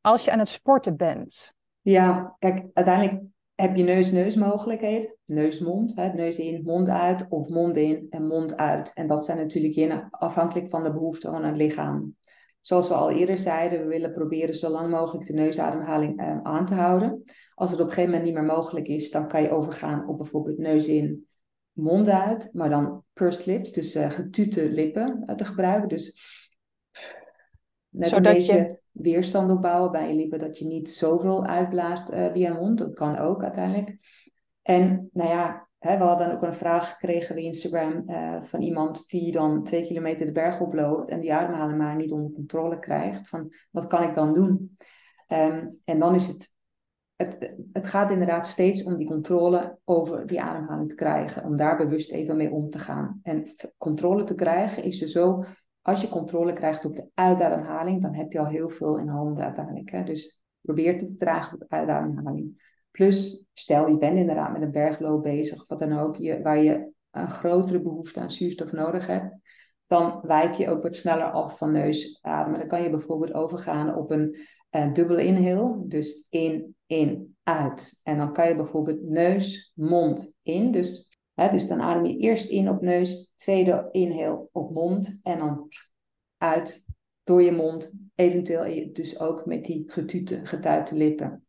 [0.00, 1.54] als je aan het sporten bent?
[1.80, 3.22] Ja, kijk, uiteindelijk
[3.54, 8.92] heb je neus-neus mogelijkheid, neus-mond, neus in, mond uit, of mond in en mond uit.
[8.94, 12.16] En dat zijn natuurlijk afhankelijk van de behoeften van het lichaam.
[12.60, 16.66] Zoals we al eerder zeiden, we willen proberen zo lang mogelijk de neusademhaling eh, aan
[16.66, 17.24] te houden.
[17.54, 20.18] Als het op een gegeven moment niet meer mogelijk is, dan kan je overgaan op
[20.18, 21.26] bijvoorbeeld neus in,
[21.72, 25.88] mond uit, maar dan pursed lips, dus uh, getute lippen uh, te gebruiken.
[25.88, 26.16] Dus
[27.88, 28.80] net Zodat een beetje je...
[28.92, 32.78] weerstand opbouwen bij je dat je niet zoveel uitblaast uh, via mond.
[32.78, 33.96] Dat kan ook uiteindelijk.
[34.62, 39.08] En nou ja, hè, we hadden ook een vraag gekregen via Instagram uh, van iemand
[39.08, 43.28] die dan twee kilometer de berg oploopt en die ademhaling maar niet onder controle krijgt.
[43.28, 44.76] Van wat kan ik dan doen?
[45.28, 46.52] Um, en dan is het,
[47.16, 51.44] het, het gaat inderdaad steeds om die controle over die ademhaling te krijgen.
[51.44, 53.20] Om daar bewust even mee om te gaan.
[53.22, 55.44] En controle te krijgen is dus zo,
[55.82, 59.44] als je controle krijgt op de uitademhaling, dan heb je al heel veel in handen
[59.44, 59.90] uiteindelijk.
[59.90, 60.02] Hè?
[60.04, 62.70] Dus probeer te vertragen op de uitademhaling.
[62.90, 66.62] Plus, stel je bent inderdaad met een bergloop bezig of wat dan ook, je, waar
[66.62, 69.36] je een grotere behoefte aan zuurstof nodig hebt,
[69.86, 72.58] dan wijk je ook wat sneller af van neusademen.
[72.58, 74.36] Dan kan je bijvoorbeeld overgaan op een
[74.70, 78.00] uh, dubbele inhale, dus in, in, uit.
[78.02, 80.70] En dan kan je bijvoorbeeld neus, mond in.
[80.70, 85.68] Dus, dus dan adem je eerst in op neus, tweede inhale op mond en dan
[86.38, 86.84] uit
[87.24, 91.46] door je mond, eventueel dus ook met die getute, getuite lippen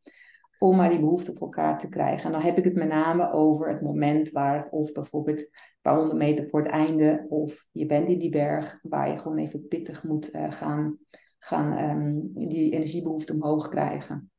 [0.63, 2.25] om maar die behoefte voor elkaar te krijgen.
[2.25, 5.49] En dan heb ik het met name over het moment waar, of bijvoorbeeld een
[5.81, 9.37] paar honderd meter voor het einde, of je bent in die berg waar je gewoon
[9.37, 10.97] even pittig moet uh, gaan,
[11.39, 14.31] gaan um, die energiebehoefte omhoog krijgen.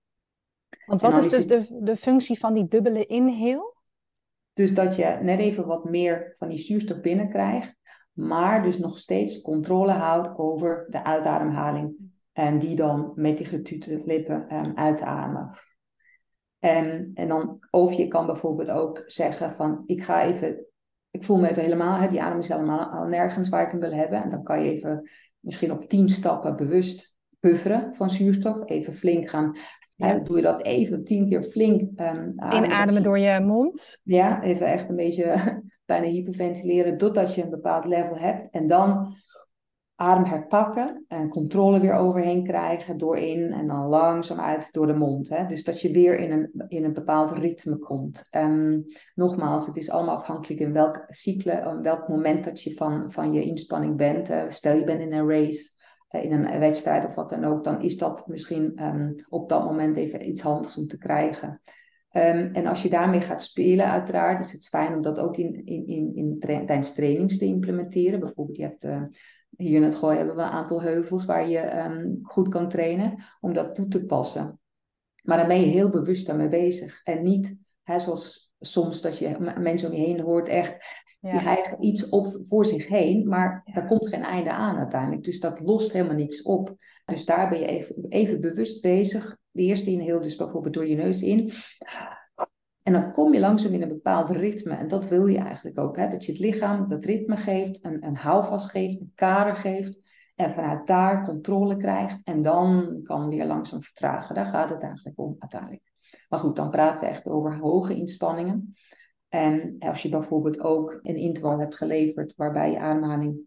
[0.87, 3.74] Want wat is dus de, de functie van die dubbele inhale?
[4.55, 7.77] Dus dat je net even wat meer van die zuurstof binnenkrijgt,
[8.13, 11.95] maar dus nog steeds controle houdt over de uitademhaling.
[12.33, 15.51] En die dan met die getute lippen um, uitademen.
[16.59, 20.67] En, en dan, of je kan bijvoorbeeld ook zeggen van, ik ga even,
[21.11, 23.81] ik voel me even helemaal, hè, die adem is helemaal al nergens waar ik hem
[23.81, 24.23] wil hebben.
[24.23, 27.14] En dan kan je even misschien op tien stappen bewust
[27.45, 28.69] bufferen van zuurstof.
[28.69, 29.57] Even flink gaan,
[29.97, 32.01] hè, doe je dat even tien keer flink.
[32.01, 34.01] Um, Inademen door je mond.
[34.05, 35.35] Ja, even echt een beetje
[35.87, 38.51] bijna hyperventileren, totdat je een bepaald level hebt.
[38.51, 39.15] En dan
[39.97, 44.95] adem herpakken en controle weer overheen krijgen door in en dan langzaam uit door de
[44.95, 45.29] mond.
[45.29, 45.47] Hè?
[45.47, 48.29] Dus dat je weer in een, in een bepaald ritme komt.
[48.31, 48.85] Um,
[49.15, 53.33] nogmaals, het is allemaal afhankelijk in welk cycle, in welk moment dat je van, van
[53.33, 54.33] je inspanning bent.
[54.49, 55.74] stel je bent in een race,
[56.23, 59.97] in een wedstrijd of wat dan ook, dan is dat misschien um, op dat moment
[59.97, 61.61] even iets handigs om te krijgen.
[62.13, 65.67] Um, en als je daarmee gaat spelen, uiteraard, is het fijn om dat ook in,
[65.67, 68.21] in, in, in tijdens trainings te implementeren.
[68.21, 69.03] Bijvoorbeeld, je hebt uh,
[69.57, 73.25] hier in het Gooi hebben we een aantal heuvels waar je um, goed kan trainen
[73.41, 74.59] om dat toe te passen.
[75.23, 77.01] Maar dan ben je heel bewust daarmee bezig.
[77.03, 81.31] En niet hè, zoals soms dat je mensen om je heen hoort echt, ja.
[81.31, 83.73] die hijgen iets op voor zich heen, maar ja.
[83.73, 85.25] daar komt geen einde aan uiteindelijk.
[85.25, 86.77] Dus dat lost helemaal niks op.
[87.05, 89.37] Dus daar ben je even, even bewust bezig.
[89.51, 91.51] De eerste inheel dus bijvoorbeeld door je neus in.
[92.83, 94.75] En dan kom je langzaam in een bepaald ritme.
[94.75, 95.97] En dat wil je eigenlijk ook.
[95.97, 96.09] Hè?
[96.09, 99.99] Dat je het lichaam dat ritme geeft, een, een houvast geeft, een kader geeft.
[100.35, 102.21] En vanuit daar controle krijgt.
[102.25, 104.35] En dan kan weer langzaam vertragen.
[104.35, 105.93] Daar gaat het eigenlijk om uiteindelijk.
[106.29, 108.75] Maar goed, dan praten we echt over hoge inspanningen.
[109.35, 113.41] En als je bijvoorbeeld ook een interval hebt geleverd waarbij je ademhaling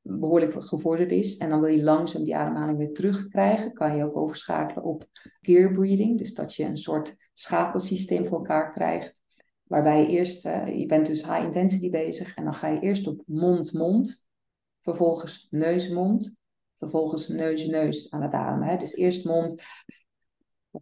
[0.00, 1.36] behoorlijk gevorderd is.
[1.36, 3.72] En dan wil je langzaam die ademhaling weer terugkrijgen.
[3.72, 5.04] Kan je ook overschakelen op
[5.40, 6.18] gear breathing.
[6.18, 9.20] Dus dat je een soort schakelsysteem voor elkaar krijgt.
[9.62, 12.34] Waarbij je eerst, uh, je bent dus high intensity bezig.
[12.34, 14.26] En dan ga je eerst op mond-mond.
[14.80, 16.36] Vervolgens neus-mond.
[16.78, 18.68] Vervolgens neus-neus aan het ademen.
[18.68, 18.76] Hè?
[18.76, 19.62] Dus eerst mond.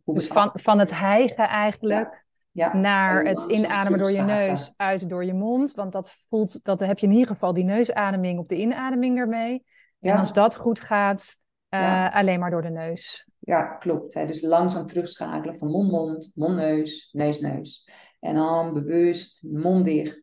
[0.05, 2.13] Dus van, van het hijgen eigenlijk.
[2.13, 2.22] Ja,
[2.53, 5.73] naar het inademen door je neus, uit door je mond.
[5.73, 9.65] Want dat voelt, dat heb je in ieder geval die neusademing op de inademing ermee.
[10.01, 11.37] En als dat goed gaat,
[11.75, 13.31] uh, alleen maar door de neus.
[13.39, 14.15] Ja, klopt.
[14.15, 14.27] Hè.
[14.27, 17.89] Dus langzaam terugschakelen van mond-mond, mond-neus, neus-neus.
[18.21, 20.23] En dan bewust mond dicht,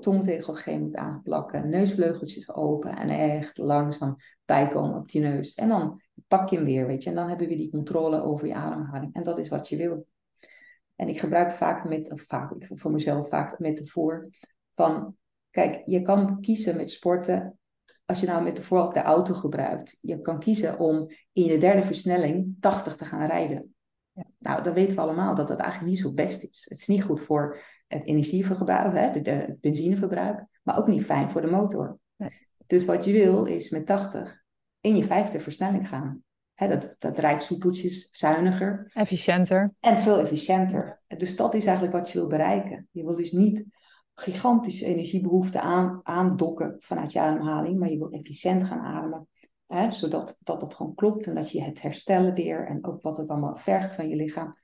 [0.00, 5.20] tong tegen op een gegeven moment aanplakken, neusvleugeltjes open en echt langzaam bijkomen op die
[5.20, 5.54] neus.
[5.54, 7.10] En dan pak je hem weer, weet je.
[7.10, 9.14] En dan hebben we die controle over je ademhaling.
[9.14, 10.06] En dat is wat je wil.
[10.96, 14.28] En ik gebruik vaak met, of vaak, voor mezelf vaak met de voor
[14.74, 15.16] van,
[15.50, 17.58] kijk, je kan kiezen met sporten,
[18.04, 21.58] als je nou met de voor de auto gebruikt, je kan kiezen om in je
[21.58, 23.74] derde versnelling 80 te gaan rijden.
[24.12, 24.24] Ja.
[24.38, 26.66] Nou, dan weten we allemaal dat dat eigenlijk niet zo best is.
[26.68, 31.30] Het is niet goed voor het energieverbruik, hè, de, het benzineverbruik, maar ook niet fijn
[31.30, 31.98] voor de motor.
[32.16, 32.48] Nee.
[32.66, 34.42] Dus wat je wil is met 80
[34.80, 36.24] in je vijfde versnelling gaan
[36.54, 38.90] dat, dat rijdt soepeltjes, zuiniger.
[38.94, 39.74] Efficiënter.
[39.80, 41.02] En veel efficiënter.
[41.06, 42.88] Dus dat is eigenlijk wat je wil bereiken.
[42.90, 43.64] Je wil dus niet
[44.14, 49.28] gigantische energiebehoeften aan, aandokken vanuit je ademhaling, maar je wil efficiënt gaan ademen.
[49.88, 53.28] Zodat dat, dat gewoon klopt en dat je het herstellen weer en ook wat het
[53.28, 54.56] allemaal vergt van je lichaam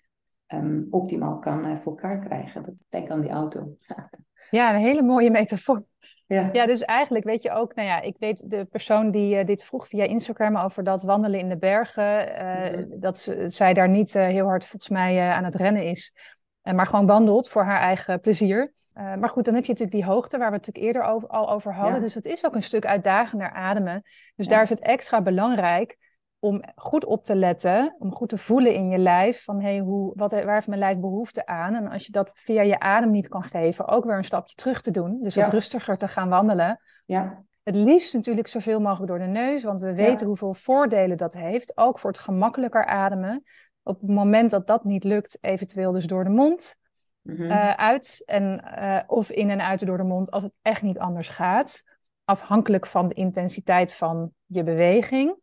[0.47, 2.63] um, optimaal kan uh, voor elkaar krijgen.
[2.63, 3.77] Dat, denk aan die auto.
[4.51, 5.85] ja, een hele mooie metafoor.
[6.27, 6.49] Ja.
[6.53, 9.65] ja, dus eigenlijk weet je ook, nou ja, ik weet de persoon die uh, dit
[9.65, 13.01] vroeg via Instagram over dat wandelen in de bergen, uh, mm -hmm.
[13.01, 16.15] dat zij daar niet uh, heel hard volgens mij aan het rennen is.
[16.63, 18.73] Maar gewoon wandelt voor haar eigen plezier.
[18.95, 21.51] Maar goed, dan heb je natuurlijk die hoogte waar we het natuurlijk eerder over, al
[21.51, 22.01] over hadden.
[22.01, 24.03] Dus het is ook een stuk uitdagender ademen.
[24.37, 25.97] Dus daar is het extra belangrijk
[26.41, 30.13] om goed op te letten, om goed te voelen in je lijf van hey, hoe,
[30.15, 31.75] wat, waar heeft mijn lijf behoefte aan?
[31.75, 34.81] En als je dat via je adem niet kan geven, ook weer een stapje terug
[34.81, 35.19] te doen.
[35.23, 36.81] Dus wat rustiger te gaan wandelen.
[37.07, 37.45] Ja.
[37.63, 41.77] Het liefst natuurlijk zoveel mogelijk door de neus, want we weten hoeveel voordelen dat heeft.
[41.77, 43.43] Ook voor het gemakkelijker ademen.
[43.83, 46.77] Op het moment dat dat niet lukt, eventueel dus door de mond
[47.23, 47.51] mhm.
[47.51, 48.23] eh, uit.
[48.27, 51.83] En, uh, of in en uit door de mond als het echt niet anders gaat.
[52.25, 55.39] Afhankelijk van de intensiteit van je beweging.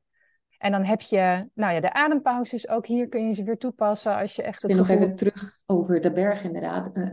[0.57, 2.69] En dan heb je, nou ja, de adempauzes.
[2.69, 4.87] Ook hier kun je ze weer toepassen als je echt het gevoel...
[4.87, 6.95] nog even terug over de berg inderdaad.
[6.95, 7.03] Eh,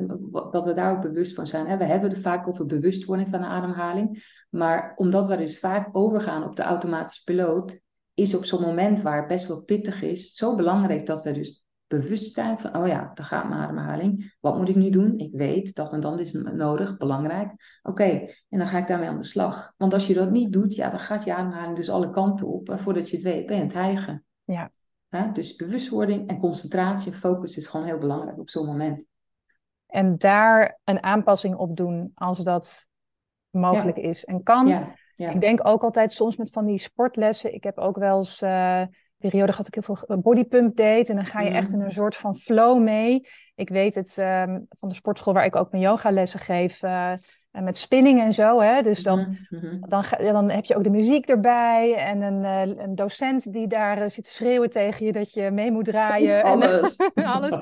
[0.51, 1.79] dat we daar ook bewust van zijn.
[1.79, 4.25] We hebben het vaak over bewustwording van de ademhaling.
[4.51, 7.79] Maar omdat we dus vaak overgaan op de automatische piloot...
[8.15, 10.35] is op zo'n moment waar het best wel pittig is...
[10.35, 11.64] zo belangrijk dat we dus
[11.99, 14.37] bewust zijn van, oh ja, daar gaat mijn ademhaling.
[14.41, 15.19] Wat moet ik nu doen?
[15.19, 17.81] Ik weet dat en dan is nodig, belangrijk.
[17.83, 18.05] Oké,
[18.49, 19.75] en dan ga ik daarmee aan de slag.
[19.77, 22.69] Want als je dat niet doet, ja, dan gaat je ademhaling dus alle kanten op.
[22.69, 24.25] En voordat je het weet, ben je het hijgen.
[24.45, 24.71] Ja.
[25.33, 29.05] Dus bewustwording en concentratie en focus is gewoon heel belangrijk op zo'n moment.
[29.87, 32.87] En daar een aanpassing op doen als dat
[33.51, 34.67] mogelijk is en kan.
[34.67, 34.95] Ja.
[35.17, 37.55] Ik denk ook altijd soms met van die sportlessen.
[37.55, 38.83] Ik heb ook wel eens uh,
[39.29, 41.09] periode gehad ik heel veel eh, bodypump deed.
[41.09, 41.85] En dan ga je echt in mm.
[41.85, 43.29] een soort van flow mee.
[43.55, 46.83] Ik weet het um, van de sportschool waar ik ook mijn yogalessen geef.
[46.83, 47.13] Uh,
[47.51, 48.61] met spinning en zo.
[48.61, 48.83] Hè?
[48.83, 49.89] Dus dan, mm-hmm, mm-hmm.
[49.89, 51.95] dan, ga, dan heb je ook de muziek erbij.
[51.95, 55.71] En een, uh, een docent die daar zit te schreeuwen tegen je dat je mee
[55.71, 56.43] moet draaien.
[56.43, 56.97] Alles.
[56.97, 57.59] En, alles.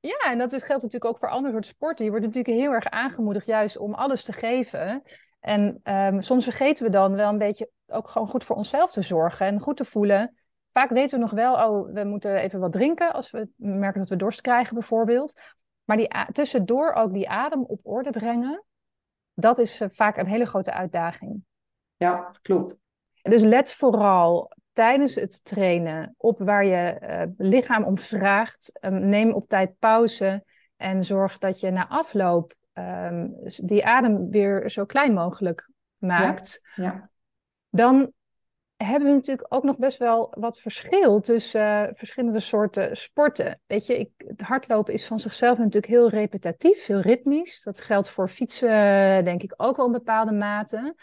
[0.00, 2.04] Ja, en dat geldt natuurlijk ook voor andere soorten sporten.
[2.04, 5.02] Je wordt natuurlijk heel erg aangemoedigd juist om alles te geven.
[5.40, 9.02] En um, soms vergeten we dan wel een beetje ook gewoon goed voor onszelf te
[9.02, 10.34] zorgen en goed te voelen
[10.76, 14.08] Vaak weten we nog wel, oh, we moeten even wat drinken als we merken dat
[14.08, 15.40] we dorst krijgen bijvoorbeeld.
[15.84, 18.64] Maar die, tussendoor ook die adem op orde brengen,
[19.34, 21.44] dat is eh, vaak een hele grote uitdaging.
[21.96, 22.76] Ja, klopt.
[23.22, 28.78] Dus let vooral tijdens het trainen op waar je uh, lichaam om vraagt.
[28.80, 30.44] Um, neem op tijd pauze
[30.76, 36.60] en zorg dat je na afloop um, die adem weer zo klein mogelijk maakt.
[36.74, 37.10] Ja, ja.
[37.70, 38.12] Dan
[38.76, 43.60] hebben we natuurlijk ook nog best wel wat verschil tussen uh, verschillende soorten sporten.
[43.66, 47.62] Weet je, ik, het hardlopen is van zichzelf natuurlijk heel repetitief, heel ritmisch.
[47.62, 50.94] Dat geldt voor fietsen, denk ik, ook wel in bepaalde mate.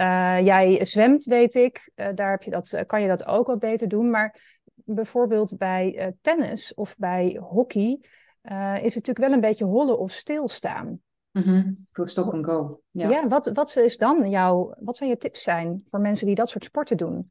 [0.00, 1.90] Uh, jij zwemt, weet ik.
[1.94, 4.10] Daar heb je dat, kan je dat ook wat beter doen.
[4.10, 4.40] Maar
[4.74, 7.98] bijvoorbeeld bij tennis of bij hockey
[8.42, 11.00] is het natuurlijk wel een beetje hollen of stilstaan.
[11.44, 12.80] Mm stop and go.
[12.90, 16.34] Ja, ja wat, wat, is dan jouw, wat zou je tips zijn voor mensen die
[16.34, 17.30] dat soort sporten doen?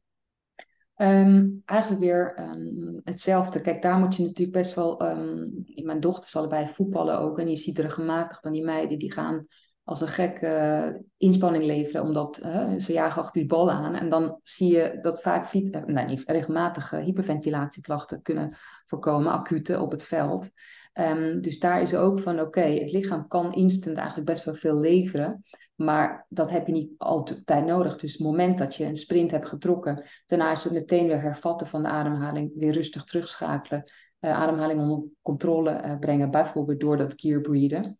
[0.94, 3.60] Ehm, eigenlijk weer um, hetzelfde.
[3.60, 5.02] Kijk, daar moet je natuurlijk best wel.
[5.02, 7.38] Um, mijn dochters allebei voetballen ook.
[7.38, 9.46] En je ziet regelmatig dan die meiden die gaan
[9.82, 12.02] als een gek uh, inspanning leveren.
[12.02, 13.94] Omdat uh, ze jagen achter die bal aan.
[13.94, 19.80] En dan zie je dat vaak fiet, uh, nee, niet, regelmatig hyperventilatieklachten kunnen voorkomen, acute
[19.80, 20.50] op het veld.
[20.98, 24.80] Um, dus daar is ook van, oké, het lichaam kan instant eigenlijk best wel veel
[24.80, 25.44] leveren.
[25.74, 27.96] Maar dat heb je niet altijd nodig.
[27.96, 31.66] Dus het moment dat je een sprint hebt getrokken, daarna is het meteen weer hervatten
[31.66, 37.12] van de ademhaling, weer rustig terugschakelen, uh, ademhaling onder controle uh, brengen, bijvoorbeeld door dat
[37.16, 37.98] gear breathen.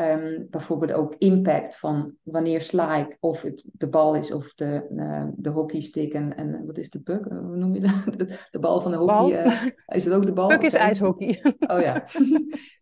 [0.00, 4.86] Um, bijvoorbeeld ook impact van wanneer sla ik, of het de bal is of de,
[4.90, 7.24] uh, de hockeystick en, en wat is de puck?
[7.24, 8.18] Hoe noem je dat?
[8.50, 9.44] De, bal van de hockey.
[9.44, 10.48] Uh, is het ook de bal?
[10.48, 11.40] Puck is ijshockey.
[11.58, 12.04] Oh ja.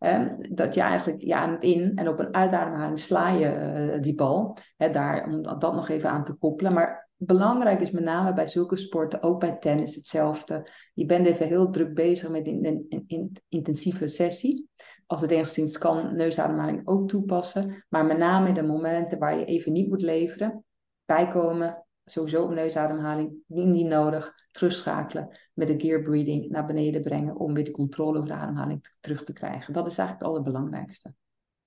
[0.01, 4.57] um, dat je eigenlijk ja, in en op een uitademhaling sla je uh, die bal.
[4.77, 6.73] Hè, daar, om dat nog even aan te koppelen.
[6.73, 10.69] Maar belangrijk is met name bij zulke sporten, ook bij tennis hetzelfde.
[10.95, 14.69] Je bent even heel druk bezig met een, een intensieve sessie
[15.07, 17.85] als het enigszins kan, neusademhaling ook toepassen.
[17.89, 20.65] Maar met name de momenten waar je even niet moet leveren,
[21.05, 27.55] bijkomen, sowieso op neusademhaling, niet nodig, terugschakelen met de gear breathing naar beneden brengen om
[27.55, 29.73] weer de controle over de ademhaling terug te krijgen.
[29.73, 31.15] Dat is eigenlijk het allerbelangrijkste.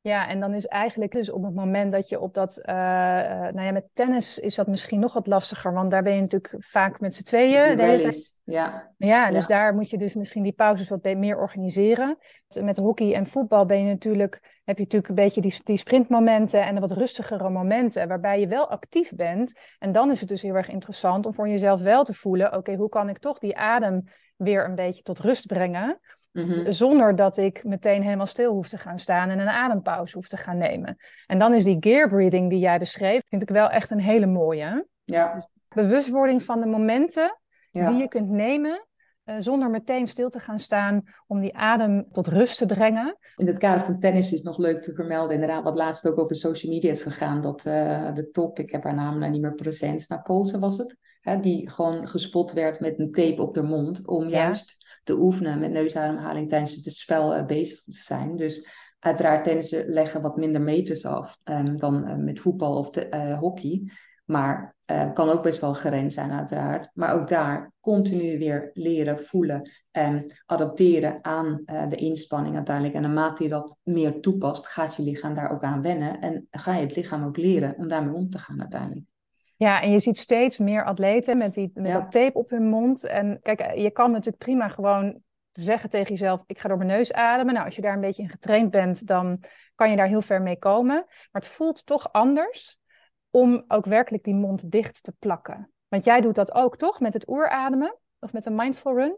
[0.02, 3.62] Ja, en dan is eigenlijk dus op het moment dat je op dat, uh, nou
[3.62, 7.00] ja, met tennis is dat misschien nog wat lastiger, want daar ben je natuurlijk vaak
[7.00, 8.38] met z'n tweeën de hele tijd.
[8.44, 8.92] Ja.
[8.98, 12.18] ja, dus daar moet je dus misschien die pauzes wat meer organiseren.
[12.62, 16.66] Met hockey en voetbal ben je natuurlijk, heb je natuurlijk een beetje die, die sprintmomenten
[16.66, 19.60] en de wat rustigere momenten, waarbij je wel actief bent.
[19.80, 22.76] En dan is het dus heel erg interessant om voor jezelf wel te voelen, oké,
[22.76, 24.04] hoe kan ik toch die adem
[24.36, 26.00] weer een beetje tot rust brengen?
[26.32, 26.72] Mhm.
[26.72, 30.38] Zonder dat ik meteen helemaal stil hoef te gaan staan en een adempauze hoef te
[30.38, 30.98] gaan nemen.
[31.26, 34.26] En dan is die gear breathing die jij beschreef, vind ik wel echt een hele
[34.26, 34.88] mooie.
[35.04, 35.50] Ja.
[35.68, 37.40] Bewustwording van de momenten
[37.72, 38.88] die je kunt nemen
[39.30, 43.18] eh, zonder meteen stil te gaan staan om die adem tot rust te brengen.
[43.36, 46.18] In het kader van tennis is het nog leuk te vermelden, inderdaad, wat laatst ook
[46.18, 49.42] over social media is gegaan, dat uh, de top, ik heb haar naam nou niet
[49.42, 50.98] meer present, naar Poolse was het,
[51.30, 55.60] hè, die gewoon gespot werd met een tape op de mond om juist te oefenen
[55.60, 58.36] met neusademhaling tijdens het spel uh, bezig te zijn.
[58.36, 58.68] Dus
[59.00, 63.92] uiteraard tennissen leggen wat minder meters af um, dan met voetbal of de, hockey.
[64.26, 66.90] Maar uh, kan ook best wel gerend zijn, uiteraard.
[66.94, 72.96] Maar ook daar continu weer leren, voelen en adapteren aan uh, de inspanning uiteindelijk.
[72.96, 76.20] En naarmate je dat meer toepast, gaat je lichaam daar ook aan wennen.
[76.20, 79.06] En ga je het lichaam ook leren om daarmee om te gaan uiteindelijk.
[79.60, 83.04] Ja, en je ziet steeds meer atleten met, die, met dat tape op hun mond.
[83.04, 87.14] En kijk, je kan natuurlijk prima gewoon zeggen tegen jezelf: ik ga door mijn neus
[87.14, 87.54] ademen.
[87.54, 89.44] Nou, als je daar een beetje in getraind bent, dan
[89.76, 90.96] kan je daar heel ver mee komen.
[91.06, 92.78] Maar het voelt toch anders
[93.30, 95.72] om ook werkelijk die mond dicht te plakken.
[95.88, 97.00] Want jij doet dat ook, toch?
[97.00, 99.18] Met het oerademen of met een mindful run?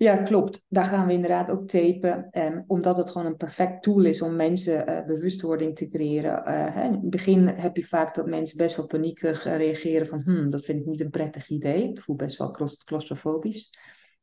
[0.00, 0.62] Ja, klopt.
[0.68, 2.28] Daar gaan we inderdaad ook tapen.
[2.32, 6.42] Um, omdat het gewoon een perfect tool is om mensen uh, bewustwording te creëren.
[6.72, 10.20] Hè, in het begin heb je vaak dat mensen best wel paniekerig uh, reageren van...
[10.20, 11.88] Hmm, dat vind ik niet een prettig idee.
[11.88, 12.50] Het voelt best wel
[12.84, 13.70] claustrofobisch.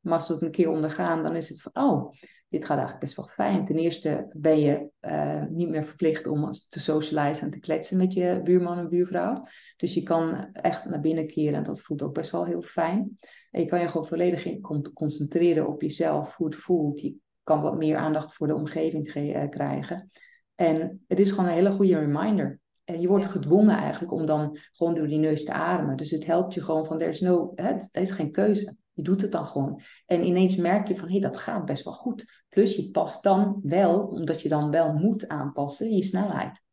[0.01, 1.71] Maar als ze het een keer ondergaan, dan is het van...
[1.73, 2.13] Oh,
[2.50, 3.66] dit gaat eigenlijk best wel fijn.
[3.66, 8.14] Ten eerste ben je uh, niet meer verplicht om te socializen en te kletsen met
[8.14, 9.43] je buurman en buurvrouw.
[9.78, 13.18] Dus je kan echt naar binnen keren en dat voelt ook best wel heel fijn.
[13.52, 14.62] En je kan je gewoon volledig in
[14.93, 17.02] concentreren op jezelf, hoe het voelt.
[17.02, 20.12] Je kan wat meer aandacht voor de omgeving uh, krijgen.
[20.56, 22.60] En het is gewoon een hele goede reminder.
[22.84, 25.98] En je wordt gedwongen eigenlijk om dan gewoon door die neus te ademen.
[25.98, 28.76] Dus het helpt je gewoon van, er is, no, hè, er is geen keuze.
[28.98, 29.82] Je doet het dan gewoon.
[30.06, 32.43] En ineens merk je van, hé, hey, dat gaat best wel goed.
[32.50, 36.64] Plus je past dan wel, omdat je dan wel moet aanpassen, je snelheid.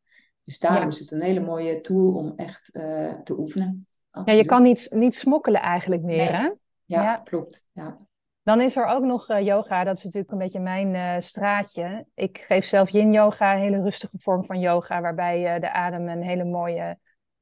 [0.42, 3.86] Dus daarom is het een hele mooie tool om echt uh, te oefenen.
[4.24, 6.42] Ja, je kan niet, niet smokkelen eigenlijk meer, hè?
[6.84, 7.64] Ja, ja, klopt.
[7.72, 7.98] Ja.
[8.42, 12.06] Dan is er ook nog uh, yoga, dat is natuurlijk een beetje mijn uh, straatje.
[12.14, 16.22] Ik geef zelf yin yoga, een hele rustige vorm van yoga, waarbij de adem een
[16.22, 16.98] hele mooie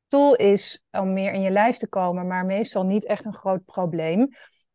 [0.06, 3.64] tool is om meer in je lijf te komen, maar meestal niet echt een groot
[3.64, 4.28] probleem.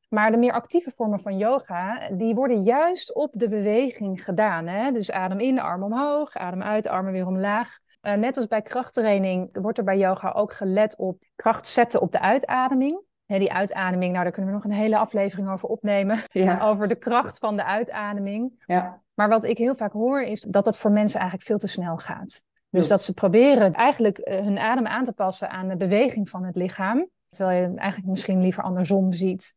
[0.07, 4.67] Maar de meer actieve vormen van yoga, die worden juist op de beweging gedaan.
[4.67, 4.91] Hè?
[4.91, 7.79] Dus adem in, arm omhoog, adem uit, armen weer omlaag.
[8.01, 12.11] Uh, net als bij krachttraining wordt er bij yoga ook gelet op kracht zetten op
[12.11, 13.01] de uitademing.
[13.25, 16.19] die uitademing, nou daar kunnen we nog een hele aflevering over opnemen.
[16.61, 18.63] Over de kracht van de uitademing.
[18.65, 19.01] Ja.
[19.13, 21.97] Maar wat ik heel vaak hoor is dat het voor mensen eigenlijk veel te snel
[21.97, 22.41] gaat.
[22.69, 26.43] Dus dat ze proberen eigenlijk eh, hun adem aan te passen aan de beweging van
[26.43, 27.09] het lichaam.
[27.29, 29.53] Terwijl je eigenlijk misschien liever andersom ziet.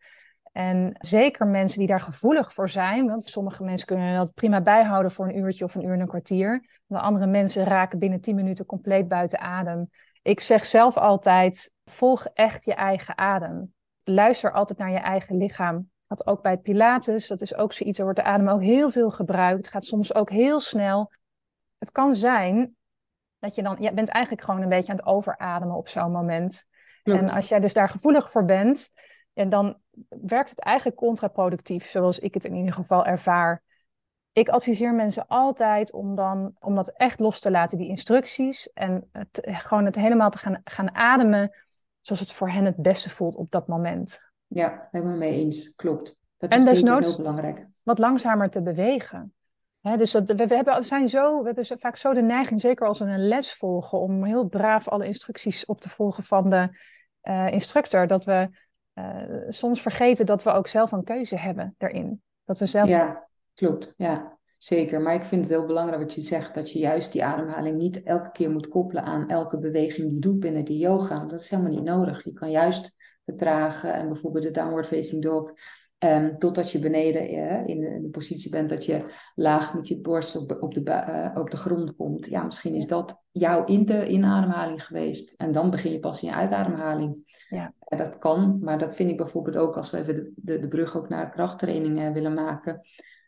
[0.52, 5.12] En zeker mensen die daar gevoelig voor zijn, want sommige mensen kunnen dat prima bijhouden
[5.12, 6.80] voor een uurtje of een uur en een kwartier.
[6.86, 9.90] Maar andere mensen raken binnen 10 minuten compleet buiten adem.
[10.22, 13.74] Ik zeg zelf altijd: volg echt je eigen adem.
[14.04, 15.90] Luister altijd naar je eigen lichaam.
[16.06, 19.10] Dat ook bij Pilates, dat is ook zoiets, er wordt de adem ook heel veel
[19.10, 19.56] gebruikt.
[19.56, 21.12] Het gaat soms ook heel snel.
[21.78, 22.76] Het kan zijn
[23.38, 26.64] dat je dan, je bent eigenlijk gewoon een beetje aan het overademen op zo'n moment.
[27.02, 28.90] En als jij dus daar gevoelig voor bent,
[29.40, 29.76] en dan
[30.08, 33.62] werkt het eigenlijk contraproductief, zoals ik het in ieder geval ervaar.
[34.32, 38.72] Ik adviseer mensen altijd om, dan, om dat echt los te laten, die instructies.
[38.72, 41.56] En het, gewoon het helemaal te gaan, gaan ademen
[42.00, 44.30] zoals het voor hen het beste voelt op dat moment.
[44.46, 45.74] Ja, helemaal mee eens.
[45.74, 46.16] Klopt.
[46.38, 47.66] Dat is en heel belangrijk.
[47.82, 49.34] Wat langzamer te bewegen.
[49.80, 52.98] dus dat, we, we, hebben, zijn zo, we hebben vaak zo de neiging, zeker als
[52.98, 56.68] we een les volgen, om heel braaf alle instructies op te volgen van de
[57.22, 58.06] uh, instructor.
[58.06, 58.48] Dat we
[59.00, 62.22] uh, soms vergeten dat we ook zelf een keuze hebben daarin.
[62.44, 62.88] Dat we zelf...
[62.88, 63.94] Ja, klopt.
[63.96, 65.00] Ja, zeker.
[65.00, 68.02] Maar ik vind het heel belangrijk wat je zegt, dat je juist die ademhaling niet
[68.02, 71.24] elke keer moet koppelen aan elke beweging die je doet binnen de yoga.
[71.24, 72.24] Dat is helemaal niet nodig.
[72.24, 72.94] Je kan juist
[73.24, 75.52] vertragen en bijvoorbeeld de downward facing dog
[76.04, 80.00] Um, totdat je beneden uh, in, de, de, positie bent dat je laag met je
[80.00, 82.26] borst op, op, de, uh, op de grond komt.
[82.26, 85.34] Ja, misschien is dat jouw in de inademhaling geweest.
[85.36, 87.44] En dan begin je pas in je uitademhaling.
[87.48, 87.74] Ja.
[87.88, 90.68] Uh, dat kan, maar dat vind ik bijvoorbeeld ook als we even de, de, de
[90.68, 92.80] brug ook naar krachttraining willen maken.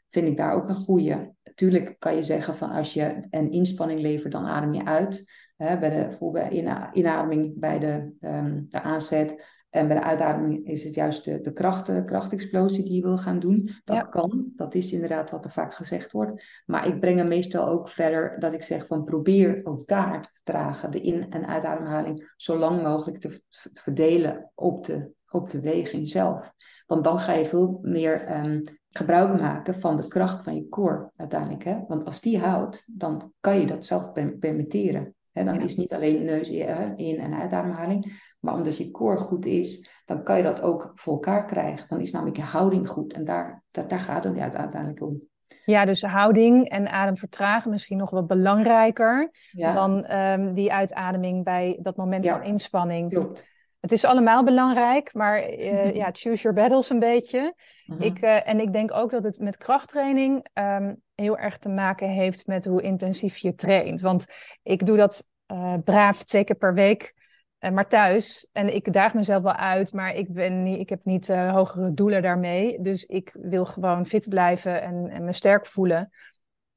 [0.09, 1.35] Vind ik daar ook een goede.
[1.45, 5.25] Natuurlijk kan je zeggen van als je een inspanning levert, dan adem je uit.
[5.57, 6.53] bij de, bijvoorbeeld
[6.93, 11.53] inademing bij de, um, de aanzet en bij de uitademing is het juist de, de
[11.53, 13.70] kracht, de krachtexplosie die je wil gaan doen.
[13.85, 16.62] Dat kan, dat is inderdaad wat er vaak gezegd wordt.
[16.66, 20.29] Maar ik breng hem meestal ook verder dat ik zeg van probeer ook daar te
[20.33, 20.91] vertragen.
[20.91, 23.41] De in- en uitademhaling zo lang mogelijk te
[23.73, 26.53] verdelen op de, op de beweging zelf.
[26.87, 31.11] Want dan ga je veel meer um, gebruik maken van de kracht van je core
[31.16, 31.64] uiteindelijk.
[31.64, 31.79] Hè?
[31.89, 36.51] Want als die houdt, dan kan je dat zelf permitteren dan is niet alleen neus
[36.51, 41.12] in- en uitademhaling, maar omdat je core goed is, dan kan je dat ook voor
[41.12, 41.87] elkaar krijgen.
[41.89, 43.12] Dan is namelijk je houding goed.
[43.12, 45.22] En daar, daar, daar gaat het uiteindelijk om.
[45.64, 51.97] Ja, dus houding en ademvertragen misschien nog wat belangrijker dan ehm, die uitademing bij dat
[51.97, 53.11] moment van inspanning.
[53.11, 53.51] Klopt.
[53.83, 57.55] Het is allemaal belangrijk, maar uh, ja, choose your battles een beetje.
[57.87, 58.03] Mhm.
[58.03, 62.09] ik, uh, en ik denk ook dat het met krachttraining um, heel erg te maken
[62.09, 64.01] heeft met hoe intensief je traint.
[64.01, 64.26] Want
[64.62, 67.14] ik doe dat uh, braaf twee keer per week,
[67.59, 68.47] maar thuis.
[68.53, 72.22] En ik daag mezelf wel uit, maar ik, ben niet, ik heb niet hogere doelen
[72.22, 72.80] daarmee.
[72.80, 76.11] Dus ik wil gewoon fit blijven en, en me sterk voelen.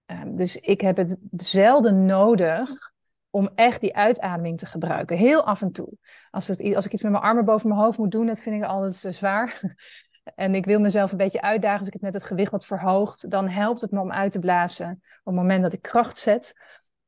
[0.05, 2.93] Um, dus ik heb het zelden nodig
[3.35, 5.17] om echt die uitademing te gebruiken.
[5.17, 5.89] Heel af en toe.
[6.31, 8.69] Als, als ik iets met mijn armen boven mijn hoofd moet doen, dat vind ik
[8.69, 9.61] altijd zwaar.
[10.35, 13.29] en ik wil mezelf een beetje uitdagen, als ik het net het gewicht wat verhoogt,
[13.29, 16.53] dan helpt het me om uit te blazen op het moment dat ik kracht zet.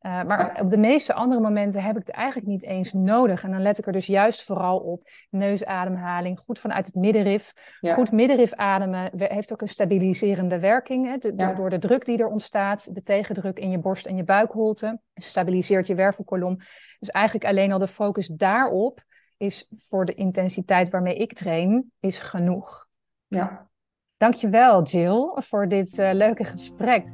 [0.01, 3.43] Uh, maar op de meeste andere momenten heb ik het eigenlijk niet eens nodig.
[3.43, 5.09] En dan let ik er dus juist vooral op.
[5.29, 7.53] Neusademhaling, goed vanuit het middenrif.
[7.81, 11.07] Goed middenrif ademen heeft ook een stabiliserende werking.
[11.07, 11.17] Hè?
[11.17, 14.99] De, Door de druk die er ontstaat, de tegendruk in je borst en je buikholte.
[15.13, 16.57] stabiliseert je wervelkolom.
[16.99, 19.05] Dus eigenlijk alleen al de focus daarop
[19.37, 22.87] is voor de intensiteit waarmee ik train, is genoeg.
[23.27, 23.69] Ja.
[24.17, 27.05] Dankjewel Jill voor dit uh, leuke gesprek.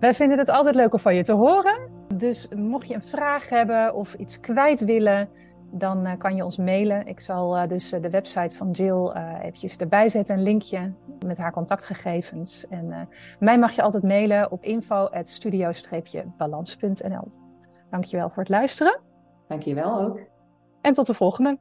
[0.00, 1.99] Wij vinden het altijd leuk om van je te horen.
[2.14, 5.28] Dus mocht je een vraag hebben of iets kwijt willen,
[5.70, 7.06] dan uh, kan je ons mailen.
[7.06, 10.92] Ik zal uh, dus uh, de website van Jill eventjes erbij zetten, een linkje
[11.26, 12.68] met haar contactgegevens.
[12.68, 13.08] En
[13.38, 17.28] mij mag je altijd mailen op info.studio-balans.nl.
[17.90, 19.00] Dankjewel voor het luisteren.
[19.48, 20.20] Dankjewel ook.
[20.80, 21.58] En tot de volgende.